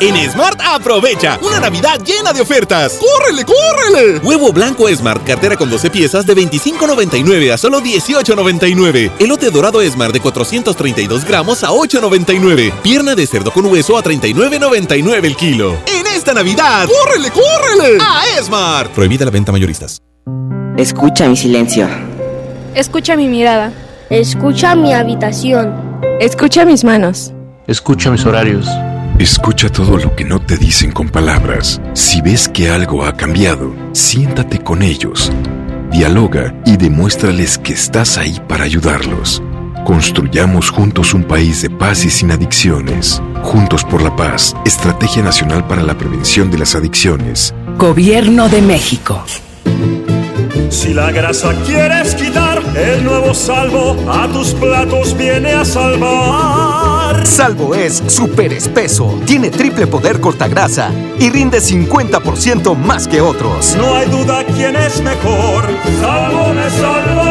En 0.00 0.14
Smart 0.30 0.60
aprovecha 0.64 1.40
una 1.42 1.58
Navidad 1.58 2.00
llena 2.04 2.32
de 2.32 2.40
ofertas. 2.40 3.00
¡Córrele, 3.00 3.44
córrele! 3.44 4.18
Huevo 4.20 4.52
blanco 4.52 4.88
Smart, 4.88 5.24
cartera 5.24 5.56
con 5.56 5.68
12 5.68 5.90
piezas 5.90 6.24
de 6.24 6.36
25.99 6.36 7.52
a 7.52 7.58
solo 7.58 7.80
18.99. 7.80 9.10
Elote 9.18 9.50
dorado 9.50 9.82
Smart 9.82 10.12
de 10.12 10.20
432 10.20 11.24
gramos 11.24 11.64
a 11.64 11.70
8.99. 11.70 12.72
Pierna 12.80 13.16
de 13.16 13.26
cerdo 13.26 13.50
con 13.50 13.66
hueso 13.66 13.98
a 13.98 14.04
39.99 14.04 15.24
el 15.24 15.36
kilo. 15.36 15.76
En 15.86 16.06
esta 16.06 16.32
Navidad, 16.32 16.86
¡córrele, 16.86 17.30
córrele! 17.32 17.98
A 18.00 18.22
Smart. 18.40 18.92
Prohibida 18.92 19.24
la 19.24 19.32
venta 19.32 19.50
mayoristas. 19.50 20.00
Escucha 20.76 21.28
mi 21.28 21.36
silencio. 21.36 21.88
Escucha 22.76 23.16
mi 23.16 23.26
mirada. 23.26 23.72
Escucha 24.10 24.76
mi 24.76 24.92
habitación. 24.92 26.00
Escucha 26.20 26.64
mis 26.64 26.84
manos. 26.84 27.32
Escucha 27.66 28.12
mis 28.12 28.24
horarios. 28.24 28.68
Escucha 29.18 29.68
todo 29.68 29.96
lo 29.98 30.14
que 30.14 30.24
no 30.24 30.38
te 30.38 30.56
dicen 30.56 30.92
con 30.92 31.08
palabras. 31.08 31.80
Si 31.92 32.20
ves 32.20 32.48
que 32.48 32.70
algo 32.70 33.04
ha 33.04 33.16
cambiado, 33.16 33.74
siéntate 33.92 34.60
con 34.60 34.80
ellos. 34.80 35.32
Dialoga 35.90 36.54
y 36.64 36.76
demuéstrales 36.76 37.58
que 37.58 37.72
estás 37.72 38.16
ahí 38.16 38.40
para 38.46 38.62
ayudarlos. 38.62 39.42
Construyamos 39.84 40.70
juntos 40.70 41.14
un 41.14 41.24
país 41.24 41.62
de 41.62 41.70
paz 41.70 42.04
y 42.04 42.10
sin 42.10 42.30
adicciones. 42.30 43.20
Juntos 43.42 43.82
por 43.82 44.02
la 44.02 44.14
paz, 44.14 44.54
Estrategia 44.64 45.24
Nacional 45.24 45.66
para 45.66 45.82
la 45.82 45.98
Prevención 45.98 46.48
de 46.52 46.58
las 46.58 46.76
Adicciones. 46.76 47.52
Gobierno 47.76 48.48
de 48.48 48.62
México. 48.62 49.24
Si 50.70 50.94
la 50.94 51.10
grasa 51.10 51.52
quieres 51.66 52.14
quitar, 52.14 52.62
el 52.76 53.02
nuevo 53.02 53.34
salvo 53.34 53.96
a 54.08 54.28
tus 54.28 54.52
platos 54.54 55.16
viene 55.16 55.54
a 55.54 55.64
salvar. 55.64 56.77
Salvo 57.24 57.74
es 57.74 58.02
súper 58.06 58.52
espeso, 58.52 59.18
tiene 59.26 59.50
triple 59.50 59.86
poder 59.86 60.20
cortagrasa 60.20 60.90
y 61.18 61.30
rinde 61.30 61.58
50% 61.58 62.76
más 62.76 63.06
que 63.08 63.20
otros. 63.20 63.76
No 63.76 63.94
hay 63.94 64.08
duda 64.08 64.44
quién 64.56 64.76
es 64.76 65.02
mejor, 65.02 65.64
salvo 66.00 66.52
me 66.54 66.70
salva. 66.70 67.27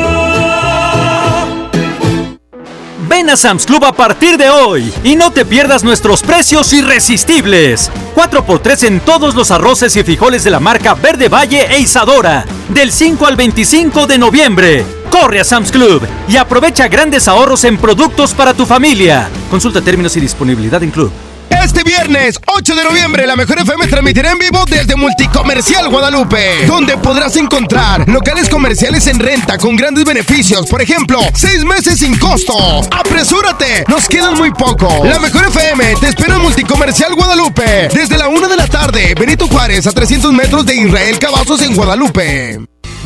Ven 3.18 3.32
a 3.32 3.36
Sam's 3.36 3.66
Club 3.66 3.84
a 3.84 3.94
partir 3.94 4.38
de 4.38 4.48
hoy 4.52 4.94
y 5.04 5.16
no 5.16 5.32
te 5.32 5.44
pierdas 5.44 5.84
nuestros 5.84 6.22
precios 6.22 6.72
irresistibles. 6.72 7.90
4x3 8.14 8.84
en 8.84 9.00
todos 9.00 9.34
los 9.34 9.50
arroces 9.50 9.96
y 9.96 10.04
frijoles 10.04 10.44
de 10.44 10.52
la 10.52 10.60
marca 10.60 10.94
Verde 10.94 11.28
Valle 11.28 11.66
e 11.68 11.80
Isadora. 11.80 12.46
Del 12.70 12.92
5 12.92 13.26
al 13.26 13.36
25 13.36 14.06
de 14.06 14.20
noviembre. 14.20 14.86
Corre 15.10 15.40
a 15.40 15.44
Sam's 15.44 15.72
Club 15.72 16.04
y 16.28 16.38
aprovecha 16.38 16.90
grandes 16.90 17.28
ahorros 17.28 17.64
en 17.64 17.80
productos 17.80 18.36
para 18.36 18.54
tu 18.54 18.68
familia. 18.68 19.28
Consulta 19.50 19.82
términos 19.82 20.16
y 20.16 20.20
disponibilidad 20.20 20.84
en 20.84 20.92
club. 20.92 21.12
Este 21.68 21.84
viernes 21.84 22.40
8 22.46 22.76
de 22.76 22.84
noviembre 22.86 23.28
la 23.28 23.36
Mejor 23.36 23.60
FM 23.60 23.88
transmitirá 23.88 24.32
en 24.32 24.40
vivo 24.40 24.64
desde 24.70 24.96
Multicomercial 24.96 25.90
Guadalupe, 25.90 26.66
donde 26.66 26.96
podrás 26.96 27.36
encontrar 27.36 28.08
locales 28.08 28.48
comerciales 28.48 29.06
en 29.08 29.20
renta 29.20 29.58
con 29.58 29.76
grandes 29.76 30.06
beneficios, 30.06 30.66
por 30.68 30.82
ejemplo, 30.82 31.20
seis 31.36 31.66
meses 31.66 32.00
sin 32.00 32.18
costo. 32.18 32.54
¡Apresúrate! 32.90 33.84
Nos 33.90 34.08
quedan 34.08 34.36
muy 34.36 34.52
poco. 34.52 34.88
La 35.04 35.20
Mejor 35.20 35.46
FM 35.48 35.96
te 36.00 36.08
espera 36.08 36.36
en 36.38 36.42
Multicomercial 36.44 37.14
Guadalupe 37.16 37.90
desde 37.94 38.18
la 38.18 38.30
1 38.30 38.48
de 38.48 38.56
la 38.56 38.68
tarde. 38.68 39.14
Benito 39.20 39.50
Juárez 39.50 39.86
a 39.88 39.92
300 39.92 40.32
metros 40.32 40.66
de 40.66 40.74
Israel 40.74 41.20
Cavazos 41.20 41.62
en 41.64 41.76
Guadalupe. 41.76 42.62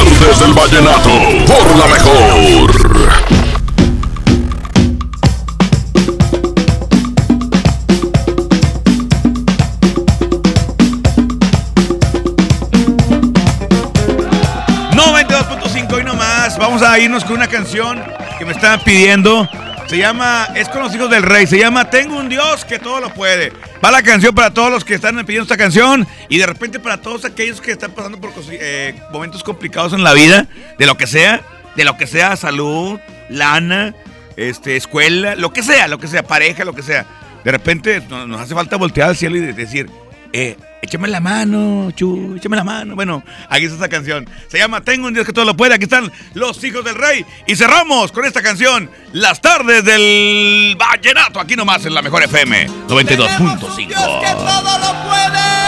artes 0.00 0.40
del 0.40 0.52
vallenato, 0.52 1.10
por 1.46 1.76
la 1.76 1.86
mejor. 1.86 2.70
hoy 15.92 16.04
nomás. 16.04 16.56
Vamos 16.58 16.82
a 16.82 16.98
irnos 16.98 17.24
con 17.24 17.34
una 17.34 17.48
canción 17.48 18.02
que 18.38 18.44
me 18.44 18.52
estaban 18.52 18.80
pidiendo. 18.80 19.48
Se 19.86 19.96
llama, 19.98 20.48
es 20.54 20.68
con 20.68 20.82
los 20.82 20.94
hijos 20.94 21.10
del 21.10 21.22
rey. 21.22 21.46
Se 21.46 21.58
llama 21.58 21.90
Tengo 21.90 22.16
un 22.16 22.28
Dios 22.28 22.64
que 22.64 22.78
todo 22.78 23.00
lo 23.00 23.10
puede. 23.10 23.52
Va 23.82 23.90
la 23.90 24.02
canción 24.02 24.34
para 24.34 24.52
todos 24.52 24.70
los 24.70 24.84
que 24.84 24.94
están 24.94 25.14
pidiendo 25.24 25.44
esta 25.44 25.56
canción 25.56 26.06
y 26.28 26.38
de 26.38 26.46
repente 26.46 26.78
para 26.78 27.00
todos 27.00 27.24
aquellos 27.24 27.62
que 27.62 27.72
están 27.72 27.92
pasando 27.92 28.20
por 28.20 28.30
eh, 28.50 28.94
momentos 29.10 29.42
complicados 29.42 29.94
en 29.94 30.04
la 30.04 30.12
vida, 30.12 30.46
de 30.78 30.86
lo 30.86 30.98
que 30.98 31.06
sea, 31.06 31.40
de 31.76 31.84
lo 31.84 31.96
que 31.96 32.06
sea, 32.06 32.36
salud, 32.36 33.00
lana, 33.30 33.94
este, 34.36 34.76
escuela, 34.76 35.34
lo 35.34 35.52
que 35.52 35.62
sea, 35.62 35.88
lo 35.88 35.98
que 35.98 36.08
sea, 36.08 36.22
pareja, 36.22 36.64
lo 36.64 36.74
que 36.74 36.82
sea. 36.82 37.06
De 37.42 37.50
repente 37.50 38.02
nos, 38.08 38.38
hace 38.38 38.54
falta 38.54 38.76
voltear 38.76 39.08
al 39.08 39.16
cielo 39.16 39.36
y 39.36 39.40
decir, 39.40 39.88
eh, 40.32 40.56
échame 40.82 41.08
la 41.08 41.20
mano, 41.20 41.90
chu, 41.94 42.36
échame 42.36 42.56
la 42.56 42.64
mano. 42.64 42.94
Bueno, 42.94 43.22
aquí 43.48 43.64
está 43.64 43.76
esta 43.76 43.88
canción. 43.88 44.28
Se 44.48 44.58
llama 44.58 44.80
Tengo 44.80 45.06
un 45.06 45.14
Dios 45.14 45.26
que 45.26 45.32
todo 45.32 45.44
lo 45.44 45.56
puede. 45.56 45.74
Aquí 45.74 45.84
están 45.84 46.10
los 46.34 46.62
hijos 46.64 46.84
del 46.84 46.94
rey. 46.94 47.24
Y 47.46 47.56
cerramos 47.56 48.12
con 48.12 48.24
esta 48.24 48.42
canción, 48.42 48.90
Las 49.12 49.40
tardes 49.40 49.84
del 49.84 50.76
vallenato. 50.78 51.40
Aquí 51.40 51.56
nomás 51.56 51.84
en 51.86 51.94
la 51.94 52.02
mejor 52.02 52.22
FM 52.22 52.68
92.5. 52.88 53.86
que 53.86 53.94
todo 53.94 54.78
lo 54.78 55.08
puede. 55.08 55.59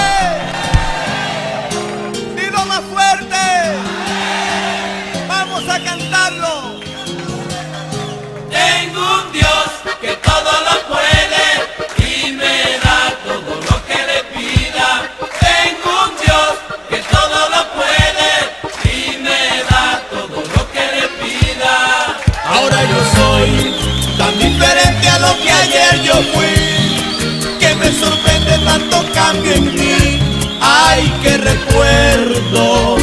que 27.59 27.75
me 27.77 27.91
sorprende 27.93 28.59
tanto 28.65 29.05
cambio 29.15 29.53
en 29.55 29.75
mí. 29.75 30.19
Ay, 30.61 31.13
qué 31.23 31.39
recuerdos, 31.39 33.03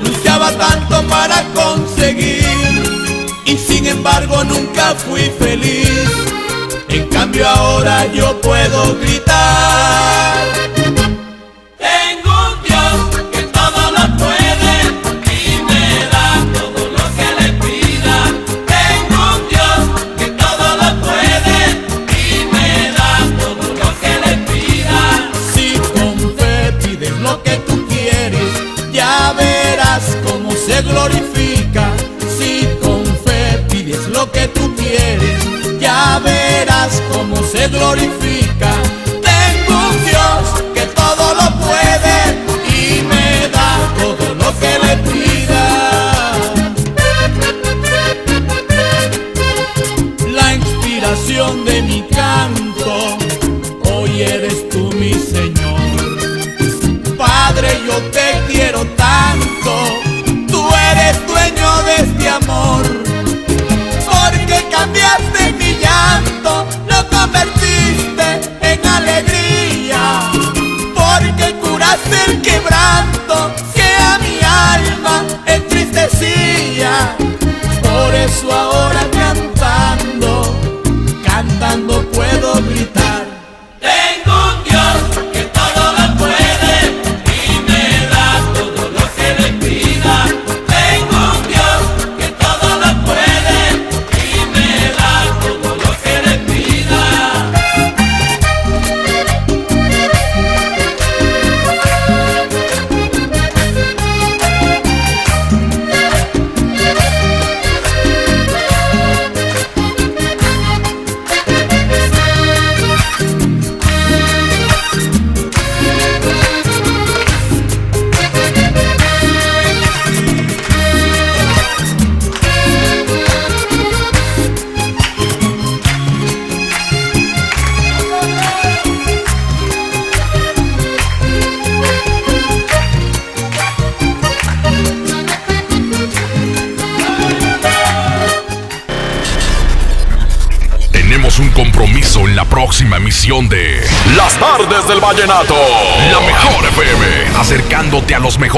luchaba 0.00 0.50
tanto 0.52 1.02
para 1.08 1.44
conseguir 1.54 2.44
y 3.44 3.56
sin 3.56 3.86
embargo 3.86 4.44
nunca 4.44 4.94
fui 4.94 5.30
feliz. 5.38 6.08
En 6.88 7.06
cambio 7.08 7.46
ahora 7.46 8.06
yo 8.12 8.40
puedo 8.40 8.96
gritar. 9.00 9.27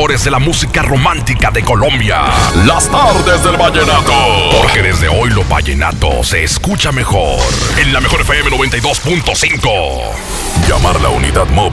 mejores 0.00 0.24
de 0.24 0.30
la 0.30 0.38
música 0.38 0.80
romántica 0.80 1.50
de 1.50 1.62
Colombia. 1.62 2.22
Las 2.64 2.90
tardes 2.90 3.44
del 3.44 3.58
vallenato. 3.58 4.14
Porque 4.50 4.82
desde 4.82 5.08
hoy 5.08 5.28
lo 5.28 5.44
vallenato 5.44 6.24
se 6.24 6.42
escucha 6.42 6.90
mejor. 6.90 7.38
En 7.76 7.92
la 7.92 8.00
mejor 8.00 8.22
FM 8.22 8.50
92.5. 8.50 10.66
Llamar 10.66 10.98
la 11.02 11.10
unidad 11.10 11.46
móvil 11.50 11.70